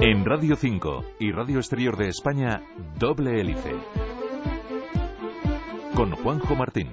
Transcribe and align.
En 0.00 0.24
Radio 0.24 0.54
5 0.54 1.04
y 1.18 1.32
Radio 1.32 1.58
Exterior 1.58 1.96
de 1.96 2.06
España, 2.06 2.62
Doble 3.00 3.40
Hélice. 3.40 3.72
Con 5.96 6.12
Juanjo 6.12 6.54
Martín. 6.54 6.88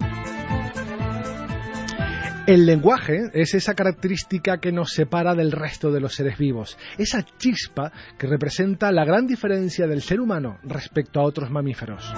El 2.47 2.65
lenguaje 2.65 3.29
es 3.33 3.54
esa 3.54 3.76
característica 3.76 4.57
que 4.57 4.71
nos 4.71 4.94
separa 4.94 5.36
del 5.36 5.52
resto 5.52 5.91
de 5.91 5.99
los 5.99 6.15
seres 6.15 6.39
vivos, 6.39 6.79
esa 6.97 7.23
chispa 7.23 7.91
que 8.18 8.26
representa 8.26 8.91
la 8.91 9.06
gran 9.06 9.28
diferencia 9.28 9.86
del 9.86 10.02
ser 10.02 10.20
humano 10.20 10.58
respecto 10.64 11.20
a 11.20 11.26
otros 11.26 11.52
mamíferos. 11.52 12.12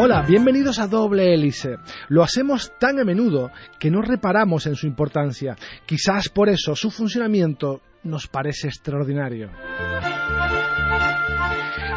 Hola, 0.00 0.22
bienvenidos 0.22 0.78
a 0.78 0.86
Doble 0.86 1.34
Hélice. 1.34 1.78
Lo 2.06 2.22
hacemos 2.22 2.70
tan 2.78 3.00
a 3.00 3.04
menudo 3.04 3.50
que 3.80 3.90
no 3.90 4.00
reparamos 4.00 4.64
en 4.68 4.76
su 4.76 4.86
importancia. 4.86 5.56
Quizás 5.86 6.28
por 6.28 6.48
eso 6.48 6.76
su 6.76 6.92
funcionamiento 6.92 7.80
nos 8.04 8.28
parece 8.28 8.68
extraordinario. 8.68 9.50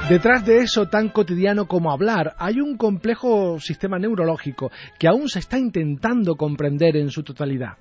Detrás 0.09 0.43
de 0.47 0.63
eso 0.63 0.87
tan 0.87 1.09
cotidiano 1.09 1.67
como 1.67 1.91
hablar 1.91 2.33
hay 2.39 2.59
un 2.59 2.75
complejo 2.75 3.59
sistema 3.59 3.99
neurológico 3.99 4.71
que 4.97 5.07
aún 5.07 5.29
se 5.29 5.37
está 5.37 5.59
intentando 5.59 6.37
comprender 6.37 6.97
en 6.97 7.11
su 7.11 7.21
totalidad. 7.21 7.77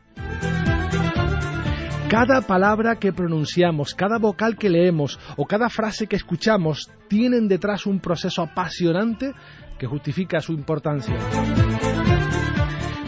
Cada 2.11 2.43
palabra 2.43 2.97
que 2.97 3.15
pronunciamos, 3.15 3.95
cada 3.95 4.19
vocal 4.19 4.59
que 4.59 4.69
leemos 4.69 5.19
o 5.39 5.47
cada 5.47 5.71
frase 5.71 6.09
que 6.09 6.17
escuchamos 6.17 6.91
tienen 7.09 7.49
detrás 7.49 7.87
un 7.87 8.01
proceso 8.01 8.43
apasionante 8.43 9.33
que 9.81 9.87
justifica 9.87 10.41
su 10.41 10.53
importancia. 10.53 11.17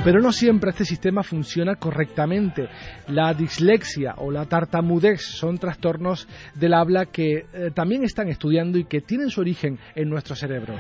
Pero 0.03 0.21
no 0.21 0.33
siempre 0.33 0.71
este 0.71 0.87
sistema 0.87 1.23
funciona 1.23 1.77
correctamente. 1.77 2.69
La 3.09 3.35
dislexia 3.35 4.15
o 4.17 4.31
la 4.31 4.47
tartamudez 4.47 5.21
son 5.21 5.59
trastornos 5.59 6.27
del 6.55 6.73
habla 6.73 7.07
que 7.07 7.45
eh, 7.53 7.71
también 7.75 8.05
están 8.05 8.29
estudiando 8.29 8.79
y 8.79 8.85
que 8.85 9.03
tienen 9.03 9.29
su 9.29 9.43
origen 9.43 9.79
en 9.95 10.09
nuestro 10.09 10.35
cerebro. 10.35 10.75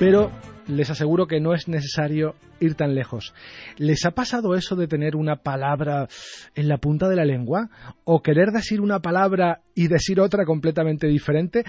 Pero 0.00 0.32
les 0.66 0.90
aseguro 0.90 1.26
que 1.26 1.40
no 1.40 1.54
es 1.54 1.68
necesario 1.68 2.34
ir 2.58 2.74
tan 2.74 2.94
lejos. 2.94 3.34
¿Les 3.76 4.04
ha 4.06 4.12
pasado 4.12 4.54
eso 4.54 4.74
de 4.74 4.88
tener 4.88 5.14
una 5.14 5.36
palabra 5.36 6.08
en 6.54 6.68
la 6.68 6.78
punta 6.78 7.08
de 7.08 7.16
la 7.16 7.24
lengua? 7.24 7.68
¿O 8.04 8.22
querer 8.22 8.50
decir 8.50 8.80
una 8.80 9.00
palabra 9.00 9.60
y 9.74 9.88
decir 9.88 10.20
otra 10.20 10.44
completamente 10.46 11.06
diferente? 11.06 11.64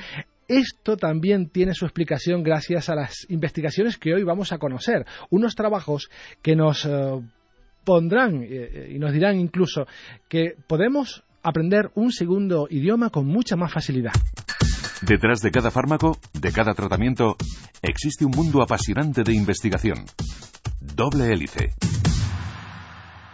Esto 0.48 0.95
también 0.95 1.50
tiene 1.50 1.73
su 1.73 1.86
explicación 1.86 2.42
gracias 2.42 2.90
a 2.90 2.95
las 2.95 3.26
investigaciones 3.30 3.98
que 3.98 4.14
hoy 4.14 4.23
vamos 4.23 4.53
a 4.53 4.58
conocer, 4.58 5.06
unos 5.30 5.56
trabajos 5.56 6.09
que 6.42 6.56
nos 6.56 6.86
eh, 6.86 7.22
pondrán 7.84 8.44
eh, 8.44 8.92
y 8.94 9.00
nos 9.00 9.12
dirán 9.12 9.40
incluso 9.40 9.88
que 10.30 10.56
podemos 10.68 11.23
aprender 11.44 11.92
un 11.95 12.12
segundo 12.12 12.68
idioma 12.70 13.09
con 13.09 13.25
mucha 13.25 13.58
más 13.58 13.73
facilidad. 13.73 14.14
Detrás 15.02 15.42
de 15.42 15.52
cada 15.52 15.70
fármaco, 15.70 16.18
de 16.34 16.52
cada 16.52 16.73
tratamiento, 16.73 17.36
existe 17.81 18.25
un 18.25 18.31
mundo 18.31 18.62
apasionante 18.62 19.23
de 19.23 19.34
investigación. 19.34 20.06
Doble 20.80 21.31
hélice. 21.31 21.73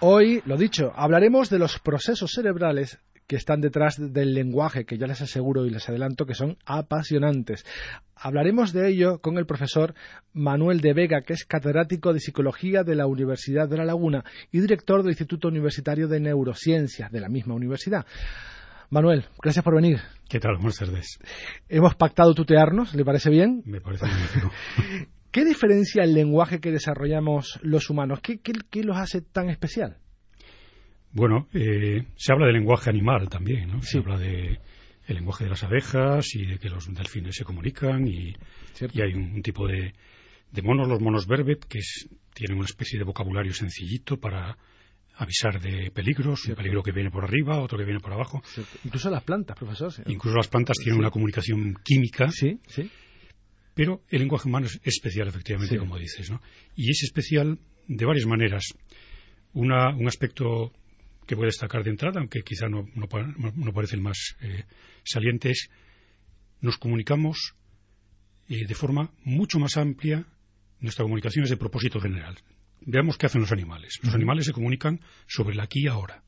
Hoy, 0.02 0.42
lo 0.46 0.58
dicho, 0.58 0.92
hablaremos 0.96 1.50
de 1.50 1.60
los 1.60 1.80
procesos 1.80 2.32
cerebrales 2.34 3.00
que 3.28 3.36
están 3.36 3.62
detrás 3.62 3.98
del 4.00 4.34
lenguaje, 4.34 4.86
que 4.86 4.98
ya 4.98 5.08
les 5.08 5.22
aseguro 5.22 5.66
y 5.66 5.70
les 5.70 5.88
adelanto 5.90 6.26
que 6.26 6.34
son 6.34 6.58
apasionantes. 6.66 7.66
Hablaremos 8.16 8.74
de 8.74 8.90
ello 8.90 9.20
con 9.20 9.38
el 9.38 9.46
profesor 9.46 9.94
Manuel 10.34 10.82
de 10.82 10.94
Vega, 10.94 11.22
que 11.22 11.34
es 11.34 11.46
catedrático 11.46 12.14
de 12.14 12.20
Psicología 12.20 12.84
de 12.84 12.96
la 12.96 13.08
Universidad 13.08 13.68
de 13.68 13.78
La 13.78 13.86
Laguna 13.86 14.24
y 14.52 14.60
director 14.60 15.02
del 15.02 15.12
Instituto 15.12 15.48
Universitario 15.48 16.08
de 16.08 16.20
Neurociencias 16.20 17.12
de 17.12 17.20
la 17.20 17.30
misma 17.30 17.56
universidad. 17.56 18.06
Manuel, 18.90 19.26
gracias 19.42 19.66
por 19.66 19.76
venir. 19.76 20.00
¿Qué 20.30 20.40
tal? 20.40 20.56
Buenas 20.58 20.78
tardes. 20.78 21.18
Hemos 21.68 21.96
pactado 21.96 22.36
tutearnos, 22.36 22.94
¿le 22.94 23.04
parece 23.04 23.30
bien? 23.32 23.64
Me 23.66 23.82
parece 23.82 24.06
bien. 24.06 25.08
¿Qué 25.32 25.46
diferencia 25.46 26.04
el 26.04 26.14
lenguaje 26.14 26.60
que 26.60 26.70
desarrollamos 26.70 27.60
los 27.64 27.90
humanos? 27.90 28.20
¿Qué, 28.22 28.40
qué, 28.40 28.54
qué 28.70 28.84
los 28.84 28.98
hace 28.98 29.22
tan 29.22 29.50
especial? 29.50 29.98
Bueno, 31.14 31.48
eh, 31.54 32.06
se 32.16 32.34
habla 32.34 32.48
de 32.48 32.54
lenguaje 32.54 32.90
animal 32.90 33.30
también, 33.30 33.70
¿no? 33.70 33.82
Se 33.84 34.00
habla 34.00 34.18
de 34.18 34.60
el 35.06 35.16
lenguaje 35.16 35.44
de 35.44 35.50
las 35.50 35.64
abejas 35.64 36.34
y 36.36 36.46
de 36.46 36.58
que 36.58 36.70
los 36.70 36.92
delfines 36.94 37.36
se 37.36 37.44
comunican 37.44 38.08
y, 38.08 38.34
y 38.94 39.02
hay 39.02 39.14
un, 39.14 39.42
tipo 39.42 39.68
de, 39.68 39.94
de, 40.52 40.62
monos, 40.62 40.88
los 40.88 41.02
monos 41.02 41.28
verbet, 41.28 41.66
que 41.66 41.80
es, 41.80 42.10
tienen 42.34 42.58
una 42.58 42.66
especie 42.66 42.98
de 42.98 43.06
vocabulario 43.06 43.54
sencillito 43.54 44.18
para 44.18 44.58
avisar 45.16 45.62
de 45.62 45.92
peligros, 45.92 46.46
un 46.48 46.56
peligro 46.56 46.82
que 46.82 46.92
viene 46.92 47.12
por 47.12 47.26
arriba, 47.26 47.62
otro 47.62 47.78
que 47.78 47.84
viene 47.84 48.00
por 48.00 48.14
abajo. 48.14 48.42
Incluso 48.84 49.10
las 49.10 49.24
plantas, 49.24 49.58
profesor. 49.58 49.94
Incluso 50.08 50.38
las 50.38 50.48
plantas 50.48 50.78
tienen 50.78 51.00
una 51.00 51.12
comunicación 51.12 51.76
química. 51.84 52.30
Sí, 52.30 52.60
sí. 52.68 52.90
Pero 53.76 54.04
el 54.10 54.20
lenguaje 54.20 54.48
humano 54.48 54.68
es 54.68 54.80
especial, 54.84 55.28
efectivamente, 55.28 55.78
como 55.78 55.98
dices, 55.98 56.32
¿no? 56.32 56.42
Y 56.76 56.90
es 56.90 57.04
especial 57.04 57.60
de 57.88 58.06
varias 58.06 58.26
maneras. 58.26 58.74
Una, 59.54 59.96
un 59.96 60.08
aspecto 60.08 60.72
que 61.26 61.36
voy 61.36 61.46
a 61.46 61.48
destacar 61.48 61.84
de 61.84 61.92
entrada, 61.92 62.20
aunque 62.20 62.42
quizá 62.42 62.68
no, 62.68 62.88
no, 62.96 63.74
parece 63.74 63.96
el 63.96 64.02
más 64.02 64.36
eh, 64.42 64.66
saliente, 65.04 65.52
es 65.52 65.70
nos 66.62 66.78
comunicamos 66.78 67.56
eh, 68.50 68.66
de 68.66 68.76
forma 68.76 69.12
mucho 69.24 69.60
más 69.60 69.78
amplia. 69.78 70.26
Nuestra 70.80 71.04
comunicación 71.04 71.44
es 71.44 71.50
de 71.50 71.58
propósito 71.58 72.00
general. 72.00 72.38
Veamos 72.82 73.18
qué 73.18 73.26
hacen 73.26 73.42
los 73.42 73.52
animales. 73.52 74.00
Los 74.02 74.14
animales 74.14 74.46
se 74.46 74.54
comunican 74.54 75.00
sobre 75.28 75.54
el 75.54 75.60
aquí 75.62 75.84
y 75.84 75.88
ahora, 75.88 76.24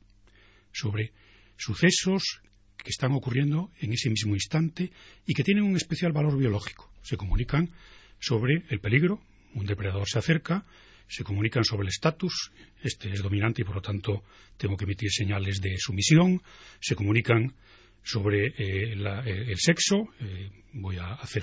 sobre 0.72 1.12
sucesos 1.56 2.40
que 2.76 2.90
están 2.90 3.12
ocurriendo 3.12 3.70
en 3.80 3.92
ese 3.92 4.08
mismo 4.10 4.34
instante 4.34 4.92
y 5.26 5.34
que 5.34 5.42
tienen 5.42 5.64
un 5.64 5.76
especial 5.76 6.12
valor 6.12 6.38
biológico. 6.38 6.90
Se 7.02 7.16
comunican 7.16 7.70
sobre 8.18 8.64
el 8.70 8.80
peligro, 8.80 9.20
un 9.54 9.66
depredador 9.66 10.08
se 10.08 10.18
acerca, 10.18 10.64
se 11.08 11.24
comunican 11.24 11.64
sobre 11.64 11.82
el 11.82 11.88
estatus, 11.88 12.50
este 12.82 13.10
es 13.12 13.22
dominante 13.22 13.62
y 13.62 13.64
por 13.64 13.76
lo 13.76 13.82
tanto 13.82 14.24
tengo 14.56 14.76
que 14.76 14.84
emitir 14.84 15.10
señales 15.10 15.60
de 15.60 15.76
sumisión, 15.78 16.42
se 16.80 16.94
comunican 16.94 17.54
sobre 18.02 18.46
eh, 18.46 18.92
eh, 18.92 19.44
el 19.48 19.58
sexo, 19.58 20.08
eh, 20.20 20.50
voy 20.74 20.96
a 20.96 21.14
hacer 21.14 21.42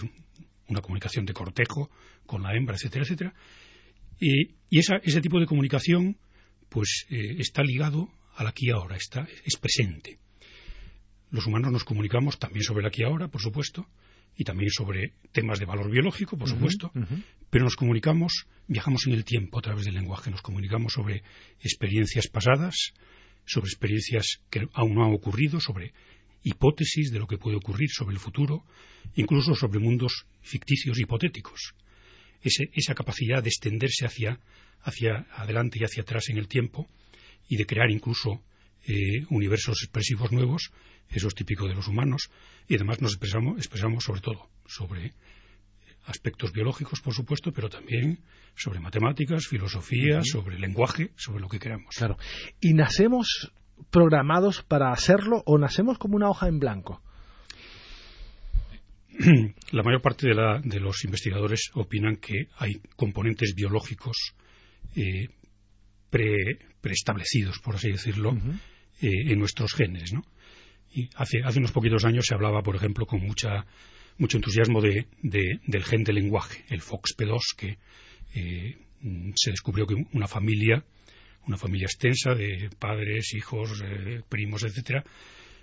una 0.67 0.81
comunicación 0.81 1.25
de 1.25 1.33
cortejo 1.33 1.89
con 2.25 2.41
la 2.41 2.55
hembra, 2.55 2.75
etcétera, 2.75 3.03
etcétera. 3.03 3.33
Y, 4.19 4.55
ese 4.71 5.21
tipo 5.21 5.39
de 5.39 5.45
comunicación 5.45 6.17
pues 6.69 7.05
está 7.09 7.61
ligado 7.61 8.09
al 8.35 8.47
aquí 8.47 8.67
y 8.67 8.71
ahora, 8.71 8.95
está, 8.95 9.27
es 9.45 9.57
presente. 9.57 10.17
Los 11.29 11.45
humanos 11.45 11.71
nos 11.71 11.83
comunicamos 11.83 12.39
también 12.39 12.63
sobre 12.63 12.81
el 12.81 12.87
aquí 12.87 13.01
y 13.01 13.05
ahora, 13.05 13.27
por 13.27 13.41
supuesto, 13.41 13.87
y 14.35 14.43
también 14.43 14.71
sobre 14.71 15.13
temas 15.31 15.59
de 15.59 15.65
valor 15.65 15.89
biológico, 15.89 16.37
por 16.37 16.49
supuesto, 16.49 16.91
pero 17.49 17.65
nos 17.65 17.75
comunicamos, 17.75 18.47
viajamos 18.67 19.05
en 19.07 19.13
el 19.13 19.23
tiempo 19.23 19.59
a 19.59 19.61
través 19.61 19.85
del 19.85 19.95
lenguaje, 19.95 20.31
nos 20.31 20.41
comunicamos 20.41 20.93
sobre 20.93 21.23
experiencias 21.59 22.27
pasadas, 22.27 22.93
sobre 23.45 23.67
experiencias 23.67 24.39
que 24.49 24.67
aún 24.73 24.95
no 24.95 25.03
han 25.03 25.13
ocurrido, 25.13 25.59
sobre 25.59 25.93
hipótesis 26.43 27.11
de 27.11 27.19
lo 27.19 27.27
que 27.27 27.37
puede 27.37 27.57
ocurrir 27.57 27.89
sobre 27.89 28.15
el 28.15 28.19
futuro, 28.19 28.63
incluso 29.15 29.55
sobre 29.55 29.79
mundos 29.79 30.25
ficticios 30.41 30.99
hipotéticos. 30.99 31.73
esa 32.41 32.93
capacidad 32.93 33.41
de 33.41 33.49
extenderse 33.49 34.05
hacia, 34.05 34.39
hacia 34.81 35.25
adelante 35.31 35.79
y 35.79 35.85
hacia 35.85 36.03
atrás 36.03 36.29
en 36.29 36.37
el 36.37 36.47
tiempo 36.47 36.89
y 37.47 37.55
de 37.55 37.65
crear 37.65 37.89
incluso 37.89 38.43
eh, 38.85 39.25
universos 39.29 39.81
expresivos 39.83 40.31
nuevos, 40.31 40.71
eso 41.09 41.27
es 41.27 41.35
típico 41.35 41.67
de 41.67 41.75
los 41.75 41.87
humanos, 41.87 42.29
y 42.67 42.75
además 42.75 43.01
nos 43.01 43.11
expresamos, 43.11 43.57
expresamos 43.57 44.03
sobre 44.03 44.21
todo 44.21 44.49
sobre 44.65 45.13
aspectos 46.05 46.51
biológicos, 46.51 47.01
por 47.01 47.13
supuesto, 47.13 47.51
pero 47.51 47.69
también 47.69 48.19
sobre 48.55 48.79
matemáticas, 48.79 49.47
filosofía, 49.47 50.21
sobre 50.23 50.59
lenguaje, 50.59 51.11
sobre 51.15 51.41
lo 51.41 51.47
que 51.47 51.59
queramos. 51.59 51.95
Claro. 51.95 52.17
¿Y 52.59 52.73
nacemos 52.73 53.51
programados 53.89 54.63
para 54.63 54.91
hacerlo 54.91 55.43
o 55.45 55.57
nacemos 55.57 55.97
como 55.97 56.15
una 56.15 56.29
hoja 56.29 56.47
en 56.47 56.59
blanco? 56.59 57.01
La 59.71 59.83
mayor 59.83 60.01
parte 60.01 60.27
de, 60.27 60.79
los 60.79 61.03
investigadores 61.05 61.69
opinan 61.73 62.17
que 62.17 62.47
hay 62.57 62.81
componentes 62.95 63.53
biológicos 63.55 64.33
eh, 64.95 65.29
preestablecidos, 66.81 67.59
por 67.59 67.75
así 67.75 67.91
decirlo, 67.91 68.35
eh, 69.01 69.31
en 69.31 69.39
nuestros 69.39 69.73
genes, 69.73 70.13
¿no? 70.13 70.23
Y 70.93 71.09
hace, 71.15 71.41
hace 71.43 71.59
unos 71.59 71.71
poquitos 71.71 72.05
años 72.05 72.25
se 72.27 72.35
hablaba, 72.35 72.61
por 72.61 72.75
ejemplo, 72.75 73.05
con 73.05 73.21
mucha, 73.21 73.65
mucho 74.17 74.37
entusiasmo 74.37 74.79
de, 74.81 75.07
del 75.21 75.83
gen 75.83 76.03
del 76.03 76.15
lenguaje, 76.15 76.63
el 76.69 76.81
FOXP2, 76.81 77.39
que 77.57 77.77
eh, 78.35 78.77
se 79.35 79.51
descubrió 79.51 79.87
que 79.87 79.95
una 80.13 80.27
familia, 80.27 80.85
una 81.47 81.57
familia 81.57 81.85
extensa 81.85 82.35
de 82.35 82.69
padres, 82.77 83.33
hijos, 83.33 83.81
eh, 83.83 84.21
primos, 84.29 84.63
etcétera, 84.63 85.03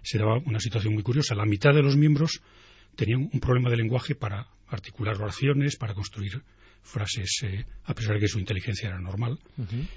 se 0.02 0.18
daba 0.18 0.38
una 0.38 0.58
situación 0.58 0.94
muy 0.94 1.04
curiosa. 1.04 1.36
La 1.36 1.46
mitad 1.46 1.72
de 1.72 1.82
los 1.82 1.96
miembros 1.96 2.42
tenían 2.96 3.30
un 3.32 3.40
problema 3.40 3.70
de 3.70 3.76
lenguaje 3.76 4.16
para 4.16 4.48
articular 4.66 5.16
oraciones, 5.16 5.76
para 5.76 5.94
construir 5.94 6.42
frases, 6.82 7.44
a 7.84 7.94
pesar 7.94 8.14
de 8.14 8.20
que 8.20 8.28
su 8.28 8.38
inteligencia 8.38 8.88
era 8.88 8.98
normal, 8.98 9.38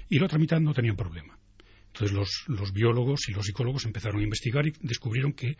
y 0.08 0.18
la 0.18 0.26
otra 0.26 0.38
mitad 0.38 0.60
no 0.60 0.74
tenían 0.74 0.96
problema 0.96 1.38
Entonces 1.94 2.12
los, 2.12 2.44
los 2.48 2.72
biólogos 2.72 3.28
y 3.28 3.32
los 3.32 3.46
psicólogos 3.46 3.84
empezaron 3.84 4.20
a 4.20 4.24
investigar 4.24 4.66
y 4.66 4.72
descubrieron 4.80 5.32
que 5.32 5.56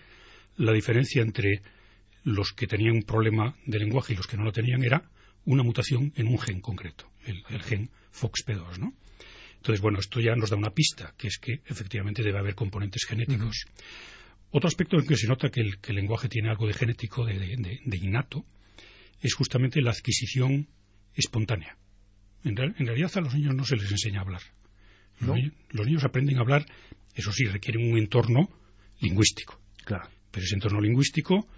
la 0.57 0.73
diferencia 0.73 1.23
entre 1.23 1.63
los 2.25 2.53
que 2.53 2.67
tenían 2.67 2.97
un 2.97 3.03
problema 3.05 3.57
de 3.67 3.79
lenguaje 3.79 4.15
y 4.15 4.17
los 4.17 4.27
que 4.27 4.37
no 4.37 4.43
lo 4.43 4.51
tenían 4.51 4.83
era 4.83 5.09
una 5.45 5.63
mutación 5.63 6.13
en 6.17 6.27
un 6.27 6.41
gen 6.41 6.61
concreto, 6.61 7.09
el, 7.25 7.63
gen 7.63 7.91
FOXP2, 8.13 8.79
¿no? 8.79 8.95
Entonces, 9.57 9.81
bueno, 9.81 10.01
esto 10.01 10.21
ya 10.21 10.35
nos 10.35 10.51
da 10.51 10.57
una 10.57 10.71
pista, 10.71 11.15
que 11.17 11.29
es 11.29 11.39
que 11.39 11.61
efectivamente 11.67 12.23
debe 12.23 12.39
haber 12.39 12.57
componentes 12.57 13.05
genéticos. 13.07 13.67
Otro 14.51 14.69
aspecto 14.69 14.99
en 14.99 15.07
que 15.07 15.17
se 15.17 15.29
nota 15.29 15.51
que 15.51 15.61
el, 15.61 15.79
lenguaje 15.95 16.29
tiene 16.29 16.51
algo 16.51 16.67
de 16.67 16.75
genético, 16.75 17.25
de, 17.25 17.97
innato, 17.97 18.45
es 19.21 19.35
justamente 19.35 19.81
la 19.81 19.93
adquisición 19.93 20.69
espontánea. 21.15 21.79
En, 22.43 22.57
realidad 22.57 23.13
a 23.15 23.21
los 23.21 23.35
niños 23.35 23.55
no 23.55 23.65
se 23.65 23.77
les 23.77 23.91
enseña 23.91 24.19
a 24.19 24.23
hablar. 24.23 24.43
Los, 25.21 25.87
niños, 25.87 26.05
aprenden 26.05 26.39
a 26.39 26.41
hablar, 26.41 26.67
eso 27.15 27.33
sí, 27.33 27.45
requieren 27.45 27.91
un 27.93 27.99
entorno 27.99 28.49
lingüístico. 29.01 29.61
Claro. 29.85 30.09
Pero 30.31 30.45
ese 30.45 30.55
entorno 30.55 30.81
lingüístico 30.81 31.49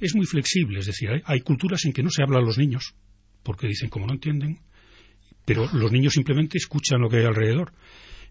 es 0.00 0.14
muy 0.14 0.26
flexible, 0.26 0.78
es 0.78 0.86
decir, 0.86 1.10
hay, 1.24 1.40
culturas 1.40 1.84
en 1.84 1.92
que 1.92 2.02
no 2.02 2.10
se 2.10 2.22
habla 2.22 2.38
a 2.38 2.42
los 2.42 2.58
niños, 2.58 2.94
porque 3.42 3.66
dicen 3.66 3.88
como 3.88 4.06
no 4.06 4.14
entienden, 4.14 4.60
pero 5.44 5.68
los 5.72 5.92
niños 5.92 6.12
simplemente 6.12 6.58
escuchan 6.58 7.00
lo 7.00 7.08
que 7.08 7.18
hay 7.18 7.24
alrededor. 7.24 7.72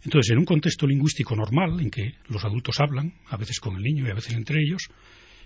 Entonces, 0.03 0.31
en 0.31 0.39
un 0.39 0.45
contexto 0.45 0.85
lingüístico 0.85 1.35
normal, 1.35 1.79
en 1.79 1.89
que 1.89 2.15
los 2.27 2.43
adultos 2.45 2.79
hablan, 2.79 3.13
a 3.27 3.37
veces 3.37 3.59
con 3.59 3.75
el 3.75 3.81
niño 3.81 4.05
y 4.05 4.11
a 4.11 4.13
veces 4.13 4.33
entre 4.33 4.61
ellos, 4.61 4.89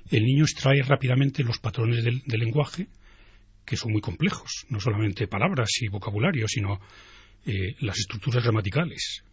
el 0.10 0.24
niño 0.24 0.44
extrae 0.44 0.82
rápidamente 0.82 1.44
los 1.44 1.60
patrones 1.60 2.04
del, 2.04 2.22
lenguaje, 2.26 2.88
que 3.66 3.78
son 3.78 3.92
muy 3.92 4.02
complejos, 4.02 4.66
no 4.70 4.80
solamente 4.80 5.28
palabras 5.28 5.70
y 5.82 5.88
vocabulario, 5.88 6.48
sino 6.48 6.80
eh, 7.46 7.76
las 7.80 7.98
estructuras 7.98 8.44
gramaticales. 8.44 9.24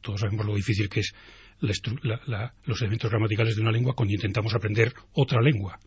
Todos 0.00 0.20
sabemos 0.20 0.46
lo 0.46 0.54
difícil 0.54 0.88
que 0.88 1.00
es 1.00 1.12
los 1.60 2.80
elementos 2.80 3.10
gramaticales 3.10 3.56
de 3.56 3.62
una 3.62 3.72
lengua 3.72 3.94
cuando 3.94 4.14
intentamos 4.14 4.54
aprender 4.54 4.94
otra 5.12 5.42
lengua 5.42 5.78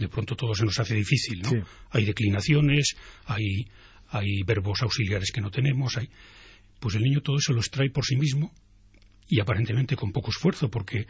de 0.00 0.08
pronto 0.08 0.34
todo 0.34 0.54
se 0.54 0.64
nos 0.64 0.78
hace 0.80 0.94
difícil, 0.94 1.42
¿no? 1.42 1.50
Hay 1.90 2.06
declinaciones, 2.06 2.96
hay, 3.26 3.66
hay 4.08 4.42
verbos 4.46 4.80
auxiliares 4.82 5.30
que 5.30 5.42
no 5.42 5.50
tenemos, 5.50 5.98
hay... 5.98 6.08
pues 6.80 6.94
el 6.94 7.02
niño 7.02 7.20
todo 7.20 7.36
eso 7.36 7.52
lo 7.52 7.60
extrae 7.60 7.90
por 7.90 8.06
sí 8.06 8.16
mismo 8.16 8.50
y 9.28 9.40
aparentemente 9.40 9.96
con 9.96 10.10
poco 10.10 10.30
esfuerzo, 10.30 10.70
porque 10.70 11.06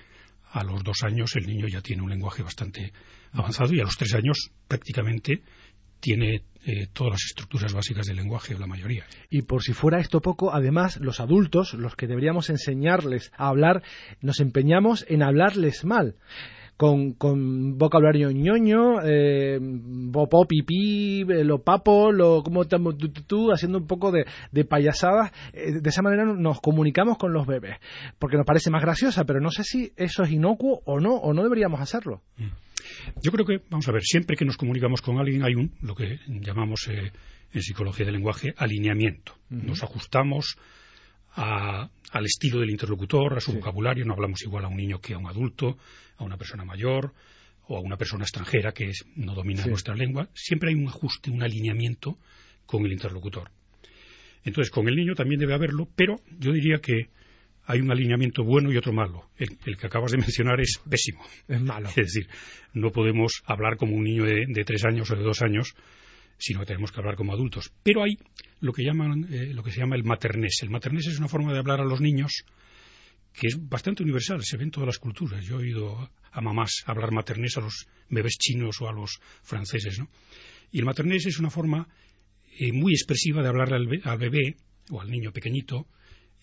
a 0.51 0.65
los 0.65 0.83
dos 0.83 1.05
años 1.05 1.37
el 1.37 1.47
niño 1.47 1.69
ya 1.69 1.81
tiene 1.81 2.03
un 2.03 2.11
lenguaje 2.11 2.43
bastante 2.43 2.93
avanzado 3.31 3.73
y 3.73 3.81
a 3.81 3.85
los 3.85 3.97
tres 3.97 4.13
años 4.15 4.51
prácticamente 4.67 5.45
tiene 6.01 6.43
eh, 6.67 6.89
todas 6.93 7.13
las 7.13 7.25
estructuras 7.27 7.73
básicas 7.73 8.07
del 8.07 8.17
lenguaje, 8.17 8.55
o 8.55 8.59
la 8.59 8.67
mayoría. 8.67 9.05
Y 9.31 9.43
por 9.43 9.63
si 9.63 9.73
fuera 9.73 10.01
esto 10.01 10.21
poco, 10.21 10.53
además, 10.53 10.99
los 11.01 11.21
adultos, 11.21 11.75
los 11.75 11.97
que 11.97 12.07
deberíamos 12.07 12.51
enseñarles 12.51 13.33
a 13.37 13.49
hablar, 13.49 13.83
nos 14.21 14.41
empeñamos 14.41 15.05
en 15.09 15.23
hablarles 15.23 15.85
mal 15.85 16.17
con, 16.81 17.13
con 17.13 17.77
vocabulario 17.77 18.31
ñoño, 18.31 19.03
eh, 19.05 19.61
pipí, 20.49 21.21
eh, 21.21 21.45
lo 21.45 21.63
papo, 21.63 22.11
lo 22.11 22.43
como 22.43 22.65
tú, 22.65 23.11
tú, 23.27 23.53
haciendo 23.53 23.77
un 23.77 23.87
poco 23.87 24.11
de, 24.11 24.25
de 24.51 24.65
payasadas. 24.65 25.31
Eh, 25.53 25.81
de 25.83 25.89
esa 25.91 26.01
manera 26.01 26.25
nos 26.25 26.59
comunicamos 26.63 27.19
con 27.19 27.35
los 27.35 27.47
bebés, 27.47 27.77
porque 28.19 28.39
nos 28.39 28.47
parece 28.47 28.71
más 28.71 28.81
graciosa, 28.81 29.25
pero 29.27 29.43
no 29.43 29.51
sé 29.51 29.63
si 29.63 29.93
eso 29.95 30.23
es 30.23 30.31
inocuo 30.31 30.81
o 30.87 31.01
no, 31.01 31.17
o 31.17 31.35
no 31.35 31.43
deberíamos 31.43 31.83
hacerlo. 31.83 32.23
Mm. 32.39 32.70
Yo 33.23 33.31
creo 33.33 33.47
que, 33.47 33.61
vamos 33.69 33.89
a 33.89 33.93
ver, 33.93 34.03
siempre 34.03 34.37
que 34.37 34.45
nos 34.45 34.57
comunicamos 34.57 35.03
con 35.03 35.19
alguien 35.19 35.45
hay 35.45 35.55
un, 35.55 35.75
lo 35.83 35.95
que 35.95 36.19
llamamos 36.27 36.89
eh, 36.89 37.13
en 37.53 37.63
psicología 37.63 38.07
del 38.07 38.15
lenguaje, 38.15 38.55
alineamiento. 38.57 39.35
Nos 39.49 39.83
ajustamos 39.83 40.57
al 41.35 42.25
estilo 42.25 42.61
del 42.61 42.71
interlocutor, 42.71 43.37
a 43.37 43.41
su 43.41 43.53
vocabulario. 43.53 44.05
No 44.05 44.15
hablamos 44.15 44.43
igual 44.43 44.65
a 44.65 44.69
un 44.69 44.77
niño 44.77 45.01
que 45.01 45.15
a 45.15 45.19
un 45.19 45.29
adulto, 45.29 45.79
a 46.17 46.25
una 46.25 46.37
persona 46.37 46.65
mayor 46.65 47.13
o 47.67 47.77
a 47.77 47.81
una 47.81 47.97
persona 47.97 48.25
extranjera 48.25 48.73
que 48.73 48.91
no 49.17 49.35
domina 49.35 49.65
nuestra 49.67 49.95
lengua. 49.95 50.29
Siempre 50.35 50.71
hay 50.71 50.75
un 50.75 50.89
ajuste, 50.89 51.31
un 51.31 51.43
alineamiento 51.43 52.19
con 52.67 52.85
el 52.85 52.93
interlocutor. 52.93 53.51
Entonces, 54.45 54.71
con 54.71 54.89
el 54.89 54.97
niño 54.97 55.15
también 55.15 55.41
debe 55.41 55.55
haberlo, 55.55 55.89
pero 55.95 56.21
yo 56.39 56.53
diría 56.53 56.79
que 56.79 57.11
hay 57.65 57.81
un 57.81 57.91
alineamiento 57.91 58.45
bueno 58.45 58.73
y 58.73 58.77
otro 58.77 58.93
malo. 58.93 59.31
El, 59.37 59.77
que 59.77 59.87
acabas 59.87 60.13
de 60.13 60.19
mencionar 60.19 60.61
es 60.61 60.81
pésimo. 60.89 61.23
Es 61.49 61.61
malo. 61.61 61.89
Es 61.89 61.97
decir, 61.97 62.29
no 62.75 62.91
podemos 62.91 63.43
hablar 63.47 63.77
como 63.77 63.97
un 63.97 64.05
niño 64.05 64.25
de, 64.25 64.45
de 64.49 64.65
tres 64.65 64.85
años 64.85 65.11
o 65.11 65.17
de 65.17 65.23
dos 65.23 65.43
años 65.43 65.75
sino 66.41 66.61
que 66.61 66.67
tenemos 66.67 66.91
que 66.91 66.99
hablar 66.99 67.17
como 67.17 67.33
adultos. 67.33 67.71
Pero 67.83 68.03
hay 68.03 68.17
lo 68.61 68.73
que, 68.73 68.83
llaman, 68.83 69.27
eh, 69.31 69.53
lo 69.53 69.63
que 69.63 69.71
se 69.71 69.81
llama 69.81 69.97
el 69.97 70.05
maternés. 70.05 70.61
El 70.63 70.71
maternés 70.71 71.07
es 71.07 71.19
una 71.19 71.29
forma 71.29 71.53
de 71.53 71.59
hablar 71.59 71.81
a 71.81 71.85
los 71.85 72.01
niños 72.01 72.45
que 73.33 73.47
es 73.47 73.69
bastante 73.69 74.03
universal, 74.03 74.43
se 74.43 74.57
ve 74.57 74.65
en 74.65 74.71
todas 74.71 74.89
las 74.89 74.99
culturas. 74.99 75.45
Yo 75.45 75.57
he 75.61 75.65
oído 75.65 76.11
a 76.33 76.41
mamás 76.41 76.83
hablar 76.87 77.13
maternés 77.13 77.57
a 77.59 77.61
los 77.61 77.87
bebés 78.09 78.37
chinos 78.39 78.81
o 78.81 78.89
a 78.89 78.93
los 78.93 79.21
franceses, 79.43 79.99
¿no? 79.99 80.09
Y 80.73 80.79
el 80.79 80.85
maternés 80.85 81.27
es 81.27 81.39
una 81.39 81.51
forma 81.51 81.89
eh, 82.59 82.73
muy 82.73 82.93
expresiva 82.93 83.43
de 83.43 83.49
hablarle 83.49 84.01
al, 84.03 84.19
bebé 84.19 84.57
o 84.91 85.01
al 85.01 85.11
niño 85.11 85.33
pequeñito, 85.33 85.87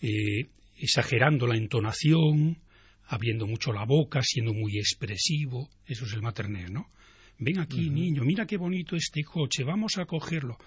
eh, 0.00 0.48
exagerando 0.78 1.46
la 1.46 1.56
entonación, 1.56 2.58
abriendo 3.06 3.46
mucho 3.46 3.72
la 3.72 3.84
boca, 3.84 4.20
siendo 4.22 4.52
muy 4.52 4.78
expresivo. 4.78 5.68
Eso 5.86 6.04
es 6.04 6.12
el 6.12 6.22
maternés, 6.22 6.70
¿no? 6.70 6.90
ven 7.38 7.60
aquí, 7.60 7.88
niño, 7.88 8.24
mira 8.24 8.46
qué 8.46 8.56
bonito 8.56 8.96
este 8.96 9.22
coche, 9.22 9.64
vamos 9.64 9.96
a 9.98 10.06
cogerlo. 10.06 10.58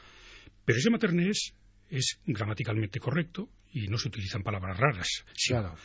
Pero 0.65 0.79
ese 0.79 0.89
maternés 0.89 1.53
es 1.89 2.19
gramaticalmente 2.25 2.99
correcto 2.99 3.49
y 3.73 3.87
no 3.87 3.97
se 3.97 4.07
utilizan 4.07 4.41
palabras 4.41 4.77
raras. 4.77 5.25
Claro. 5.47 5.75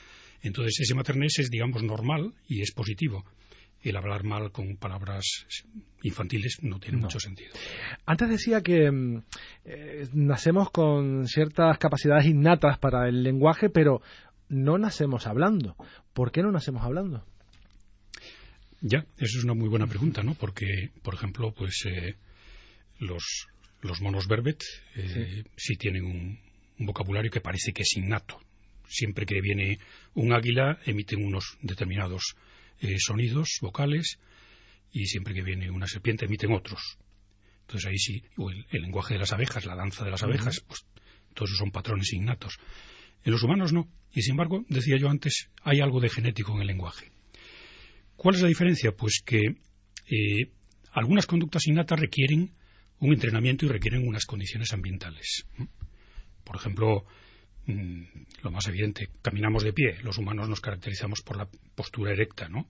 Entonces, 0.43 0.81
ese 0.81 0.94
maternés 0.94 1.38
es, 1.38 1.50
digamos, 1.50 1.82
normal 1.82 2.34
y 2.49 2.61
es 2.61 2.73
positivo. 2.73 3.25
El 3.82 3.96
hablar 3.96 4.25
mal 4.25 4.50
con 4.50 4.76
palabras 4.76 5.46
infantiles 6.02 6.58
no 6.62 6.81
tiene 6.81 6.99
mucho 6.99 7.20
sentido. 7.20 7.52
Antes 8.05 8.28
decía 8.28 8.61
que 8.61 8.90
mm, 8.90 9.23
eh, 9.64 10.08
nacemos 10.12 10.70
con 10.70 11.28
ciertas 11.28 11.78
capacidades 11.78 12.26
innatas 12.26 12.78
para 12.78 13.08
el 13.08 13.23
lenguaje, 13.23 13.70
pero 13.70 14.02
no 14.49 14.78
nacemos 14.78 15.26
hablando. 15.26 15.76
¿Por 16.12 16.32
qué 16.32 16.43
no 16.43 16.50
nacemos 16.50 16.82
hablando? 16.82 17.25
Ya, 18.81 19.06
eso 19.19 19.38
es 19.38 19.44
una 19.44 19.55
muy 19.55 19.69
buena 19.69 19.87
pregunta, 19.87 20.23
¿no? 20.23 20.34
Porque, 20.34 20.90
por 21.02 21.14
ejemplo, 21.14 21.52
pues 21.52 21.84
eh, 21.87 22.14
los, 22.99 23.46
los 23.81 24.00
monos 24.00 24.28
verbet 24.28 24.62
eh, 24.96 25.44
sí. 25.56 25.76
tienen 25.76 26.05
un, 26.05 26.38
vocabulario 26.78 27.31
que 27.31 27.40
parece 27.40 27.73
que 27.73 27.82
es 27.82 27.96
innato. 27.96 28.38
Siempre 28.88 29.26
que 29.26 29.40
viene 29.40 29.78
un 30.14 30.32
águila 30.32 30.78
emiten 30.84 31.25
unos 31.25 31.56
determinados 31.62 32.37
eh, 32.81 32.96
sonidos 32.99 33.58
vocales 33.61 34.19
y 34.92 35.06
siempre 35.06 35.35
que 35.35 35.42
viene 35.42 35.71
una 35.71 35.87
serpiente 35.87 36.26
emiten 36.26 36.52
otros. 36.52 36.99
Entonces 37.62 37.87
ahí 37.88 37.99
sí, 37.99 38.23
o 38.37 38.50
el, 38.50 38.64
lenguaje 38.71 39.14
de 39.14 39.21
las 39.21 39.33
abejas, 39.33 39.64
la 39.64 39.75
danza 39.75 40.04
de 40.04 40.11
las 40.11 40.23
abejas, 40.23 40.61
pues 40.61 40.87
todos 41.35 41.50
esos 41.50 41.59
son 41.59 41.71
patrones 41.71 42.12
innatos. 42.12 42.59
En 43.25 43.33
los 43.33 43.42
humanos 43.42 43.73
no. 43.73 43.88
Y 44.12 44.23
sin 44.23 44.33
embargo, 44.33 44.64
decía 44.68 44.97
yo 44.99 45.11
antes, 45.11 45.50
hay 45.62 45.80
algo 45.80 46.00
de 46.00 46.09
genético 46.09 46.54
en 46.54 46.61
el 46.61 46.68
lenguaje. 46.68 47.11
¿Cuál 48.14 48.37
es 48.37 48.42
la 48.42 48.49
diferencia? 48.49 48.92
Pues 48.92 49.21
que 49.25 49.40
eh, 50.09 50.52
algunas 50.92 51.26
conductas 51.26 51.66
innatas 51.66 52.00
requieren 52.00 52.54
un 53.00 53.12
entrenamiento 53.12 53.66
y 53.66 53.68
requieren 53.68 54.06
unas 54.06 54.25
condiciones 54.25 54.73
ambientales. 54.73 55.45
Por 56.45 56.56
ejemplo, 56.56 57.04
mm, 57.66 58.02
lo 58.42 58.50
más 58.50 58.66
evidente, 58.68 59.08
caminamos 59.23 59.62
de 59.62 59.73
pie. 59.73 59.99
Los 60.02 60.18
humanos 60.18 60.49
nos 60.49 60.61
caracterizamos 60.61 61.23
por 61.23 61.37
la 61.37 61.49
postura 61.75 62.12
erecta, 62.12 62.49
¿no? 62.49 62.68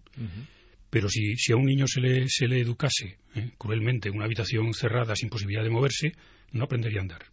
Pero 0.90 1.08
si, 1.08 1.34
a 1.52 1.56
un 1.56 1.66
niño 1.66 1.86
se 1.86 2.00
le, 2.00 2.28
se 2.28 2.46
le 2.46 2.60
educase 2.60 3.18
¿eh? 3.34 3.50
cruelmente 3.58 4.08
en 4.08 4.16
una 4.16 4.24
habitación 4.24 4.72
cerrada 4.72 5.14
sin 5.16 5.28
posibilidad 5.28 5.62
de 5.62 5.70
moverse, 5.70 6.12
no 6.52 6.64
aprendería 6.64 7.00
a 7.00 7.02
andar. 7.02 7.24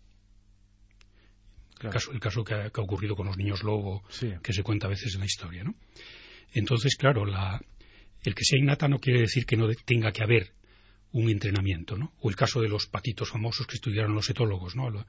El 1.81 1.89
caso, 1.89 2.11
el 2.11 2.19
caso 2.19 2.43
que, 2.43 2.53
ha, 2.53 2.71
ocurrido 2.77 3.15
con 3.15 3.27
los 3.27 3.37
niños 3.37 3.63
lobo, 3.63 4.03
que 4.41 4.53
se 4.53 4.63
cuenta 4.63 4.87
a 4.87 4.89
veces 4.89 5.13
en 5.13 5.19
la 5.19 5.25
historia, 5.25 5.63
¿no? 5.63 5.75
Entonces, 6.53 6.95
claro, 6.95 7.25
la, 7.25 7.61
el 8.23 8.35
que 8.35 8.43
sea 8.43 8.59
innata 8.59 8.87
no 8.87 8.99
quiere 8.99 9.21
decir 9.21 9.45
que 9.45 9.57
no 9.57 9.67
tenga 9.85 10.11
que 10.11 10.23
haber 10.23 10.53
un 11.11 11.29
entrenamiento, 11.29 11.97
¿no? 11.97 12.13
O 12.21 12.29
el 12.29 12.35
caso 12.35 12.61
de 12.61 12.69
los 12.69 12.87
patitos 12.87 13.29
famosos 13.29 13.67
que 13.67 13.75
estudiaron 13.75 14.15
los 14.15 14.29
etólogos, 14.29 14.75
¿no? 14.75 15.05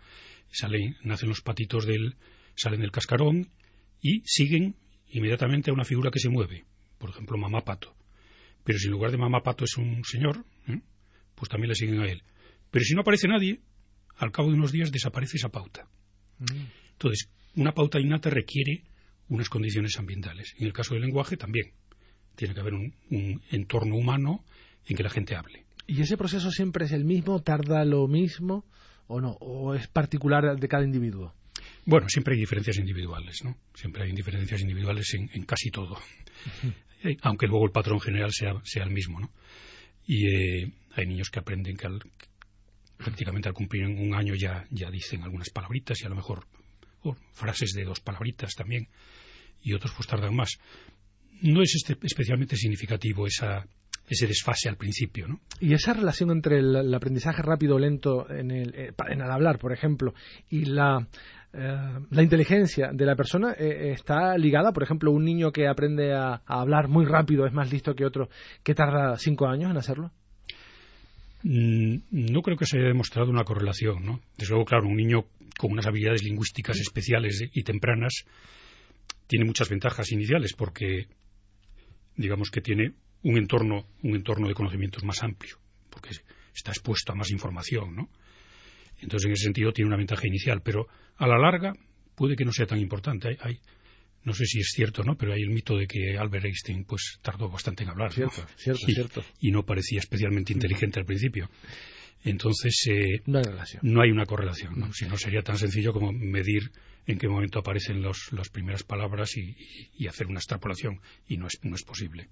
Salen, 0.50 0.96
nacen 1.02 1.28
los 1.28 1.40
patitos 1.40 1.86
del, 1.86 2.16
salen 2.56 2.80
del 2.80 2.90
cascarón 2.90 3.48
y 4.00 4.22
siguen 4.24 4.76
inmediatamente 5.08 5.70
a 5.70 5.74
una 5.74 5.84
figura 5.84 6.10
que 6.10 6.18
se 6.18 6.28
mueve, 6.28 6.64
por 6.98 7.10
ejemplo, 7.10 7.38
mamá 7.38 7.62
pato. 7.62 7.94
Pero 8.64 8.78
si 8.78 8.86
en 8.86 8.92
lugar 8.92 9.10
de 9.10 9.18
mamá 9.18 9.42
pato 9.42 9.64
es 9.64 9.76
un 9.76 10.02
señor, 10.04 10.44
¿eh? 10.68 10.80
pues 11.34 11.48
también 11.48 11.68
le 11.68 11.74
siguen 11.74 12.00
a 12.00 12.06
él. 12.06 12.22
Pero 12.70 12.84
si 12.84 12.94
no 12.94 13.02
aparece 13.02 13.28
nadie, 13.28 13.60
al 14.16 14.32
cabo 14.32 14.48
de 14.48 14.54
unos 14.54 14.72
días 14.72 14.90
desaparece 14.90 15.36
esa 15.36 15.50
pauta. 15.50 15.88
Mm. 16.38 16.64
Entonces, 16.92 17.28
una 17.56 17.72
pauta 17.72 18.00
innata 18.00 18.30
requiere 18.30 18.84
unas 19.28 19.48
condiciones 19.48 19.98
ambientales. 19.98 20.54
En 20.58 20.66
el 20.66 20.72
caso 20.72 20.94
del 20.94 21.02
lenguaje 21.02 21.36
también. 21.36 21.72
Tiene 22.36 22.54
que 22.54 22.60
haber 22.60 22.74
un, 22.74 22.92
entorno 23.50 23.96
humano 23.96 24.44
en 24.86 24.96
que 24.96 25.02
la 25.02 25.10
gente 25.10 25.36
hable. 25.36 25.64
¿Y 25.86 26.00
ese 26.00 26.16
proceso 26.16 26.50
siempre 26.50 26.86
es 26.86 26.92
el 26.92 27.04
mismo? 27.04 27.40
¿Tarda 27.42 27.84
lo 27.84 28.08
mismo? 28.08 28.64
¿O 29.06 29.20
no? 29.20 29.36
¿O 29.40 29.74
es 29.74 29.86
particular 29.86 30.58
de 30.58 30.68
cada 30.68 30.84
individuo? 30.84 31.34
Bueno, 31.86 32.08
siempre 32.08 32.34
hay 32.34 32.40
diferencias 32.40 32.78
individuales, 32.78 33.44
¿no? 33.44 33.56
Siempre 33.74 34.04
hay 34.04 34.12
diferencias 34.12 34.60
individuales 34.60 35.12
en, 35.14 35.44
casi 35.44 35.70
todo, 35.70 35.98
eh, 37.02 37.16
aunque 37.22 37.46
luego 37.46 37.66
el 37.66 37.72
patrón 37.72 38.00
general 38.00 38.30
sea, 38.32 38.54
sea 38.64 38.84
el 38.84 38.90
mismo, 38.90 39.20
¿no? 39.20 39.30
Y 40.06 40.26
eh, 40.26 40.72
hay 40.92 41.06
niños 41.06 41.30
que 41.30 41.40
aprenden 41.40 41.76
que 41.76 41.88
prácticamente 42.96 43.48
al 43.48 43.54
cumplir 43.54 43.86
un 43.86 44.14
año 44.14 44.34
ya, 44.34 44.66
ya 44.70 44.90
dicen 44.90 45.22
algunas 45.22 45.50
palabritas 45.50 46.00
y 46.00 46.06
a 46.06 46.08
lo 46.08 46.16
mejor 46.16 46.46
frases 47.32 47.72
de 47.72 47.84
dos 47.84 48.00
palabritas 48.00 48.54
también, 48.54 48.88
y 49.62 49.74
otros 49.74 49.92
pues 49.94 50.08
tardan 50.08 50.34
más. 50.34 50.58
No 51.42 51.62
es 51.62 51.74
este, 51.74 51.96
especialmente 52.06 52.56
significativo 52.56 53.26
esa, 53.26 53.66
ese 54.08 54.26
desfase 54.26 54.68
al 54.68 54.76
principio. 54.76 55.28
¿no? 55.28 55.40
Y 55.60 55.74
esa 55.74 55.92
relación 55.92 56.30
entre 56.30 56.58
el, 56.58 56.94
aprendizaje 56.94 57.42
rápido 57.42 57.76
o 57.76 57.78
lento 57.78 58.30
en 58.30 58.50
el, 58.50 58.74
eh, 58.74 58.92
en 59.08 59.20
el 59.20 59.30
hablar, 59.30 59.58
por 59.58 59.72
ejemplo, 59.72 60.14
y 60.48 60.66
la, 60.66 61.06
eh, 61.52 62.00
la 62.10 62.22
inteligencia 62.22 62.90
de 62.92 63.06
la 63.06 63.16
persona 63.16 63.52
eh, 63.52 63.92
está 63.92 64.36
ligada, 64.36 64.72
por 64.72 64.82
ejemplo, 64.82 65.12
un 65.12 65.24
niño 65.24 65.52
que 65.52 65.68
aprende 65.68 66.12
a, 66.12 66.42
hablar 66.46 66.88
muy 66.88 67.06
rápido 67.06 67.46
es 67.46 67.52
más 67.52 67.72
listo 67.72 67.94
que 67.94 68.04
otro 68.04 68.28
que 68.62 68.74
tarda 68.74 69.16
cinco 69.16 69.46
años 69.46 69.70
en 69.70 69.76
hacerlo. 69.76 70.10
Mm, 71.44 71.96
no 72.10 72.42
creo 72.42 72.56
que 72.56 72.66
se 72.66 72.78
haya 72.78 72.88
demostrado 72.88 73.30
una 73.30 73.44
correlación, 73.44 74.04
¿no? 74.04 74.20
Desde 74.36 74.52
luego, 74.52 74.64
claro, 74.64 74.88
un 74.88 74.96
niño 74.96 75.26
con 75.58 75.72
unas 75.72 75.86
habilidades 75.86 76.24
lingüísticas 76.24 76.80
especiales 76.80 77.42
y 77.52 77.62
tempranas 77.62 78.24
tiene 79.26 79.44
muchas 79.44 79.68
ventajas 79.68 80.10
iniciales 80.10 80.54
porque, 80.56 81.06
digamos 82.16 82.50
que 82.50 82.60
tiene 82.60 82.94
un 83.24 83.38
entorno, 83.38 83.86
un 84.02 84.14
entorno 84.14 84.48
de 84.48 84.54
conocimientos 84.54 85.02
más 85.04 85.22
amplio, 85.22 85.58
porque 85.90 86.10
está 86.54 86.70
expuesto 86.70 87.12
a 87.12 87.14
más 87.16 87.30
información, 87.30 87.96
¿no? 87.96 88.08
Entonces, 89.00 89.26
en 89.26 89.32
ese 89.32 89.44
sentido, 89.44 89.72
tiene 89.72 89.88
una 89.88 89.96
ventaja 89.96 90.26
inicial, 90.26 90.62
pero 90.62 90.86
a 91.16 91.26
la 91.26 91.38
larga 91.38 91.74
puede 92.14 92.36
que 92.36 92.44
no 92.44 92.52
sea 92.52 92.66
tan 92.66 92.78
importante. 92.78 93.36
Hay, 93.40 93.58
no 94.22 94.32
sé 94.32 94.44
si 94.46 94.60
es 94.60 94.72
cierto, 94.74 95.02
¿no? 95.02 95.16
Pero 95.16 95.32
hay 95.32 95.42
el 95.42 95.50
mito 95.50 95.76
de 95.76 95.86
que 95.86 96.16
Albert 96.16 96.46
Einstein, 96.46 96.84
pues, 96.84 97.18
tardó 97.22 97.48
bastante 97.48 97.82
en 97.82 97.90
hablar, 97.90 98.12
cierto, 98.12 98.46
Cierto, 98.56 98.86
cierto. 98.86 99.24
Y 99.40 99.50
no 99.50 99.64
parecía 99.64 99.98
especialmente 99.98 100.52
inteligente 100.52 101.00
al 101.00 101.06
principio. 101.06 101.50
Entonces, 102.24 102.86
eh, 102.90 103.22
no 103.26 103.38
hay 103.38 103.44
relación. 103.44 103.82
No 103.84 104.02
hay 104.02 104.10
una 104.10 104.24
correlación, 104.24 104.78
¿no? 104.78 104.92
Si 104.92 105.06
no 105.06 105.16
sería 105.16 105.42
tan 105.42 105.58
sencillo 105.58 105.92
como 105.92 106.10
medir 106.12 106.72
en 107.06 107.18
qué 107.18 107.28
momento 107.28 107.58
aparecen 107.58 108.02
los, 108.02 108.32
las 108.32 108.48
primeras 108.48 108.82
palabras 108.82 109.36
y, 109.36 110.06
hacer 110.08 110.26
una 110.26 110.38
extrapolación, 110.38 111.00
y 111.28 111.36
no 111.36 111.46
es, 111.46 111.58
no 111.62 111.74
es 111.74 111.82
posible. 111.82 112.28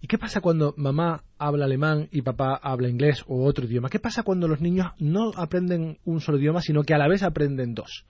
¿Y 0.00 0.06
qué 0.06 0.18
pasa 0.18 0.40
cuando 0.40 0.74
mamá 0.76 1.24
habla 1.38 1.64
alemán 1.64 2.08
y 2.12 2.22
papá 2.22 2.54
habla 2.54 2.88
inglés 2.88 3.24
o 3.26 3.44
otro 3.44 3.66
idioma? 3.66 3.90
¿Qué 3.90 3.98
pasa 3.98 4.22
cuando 4.22 4.48
los 4.48 4.60
niños 4.60 4.92
no 4.98 5.32
aprenden 5.36 5.98
un 6.04 6.20
solo 6.20 6.38
idioma, 6.38 6.60
sino 6.60 6.82
que 6.82 6.94
a 6.94 6.98
la 6.98 7.08
vez 7.08 7.22
aprenden 7.22 7.74
dos? 7.74 8.06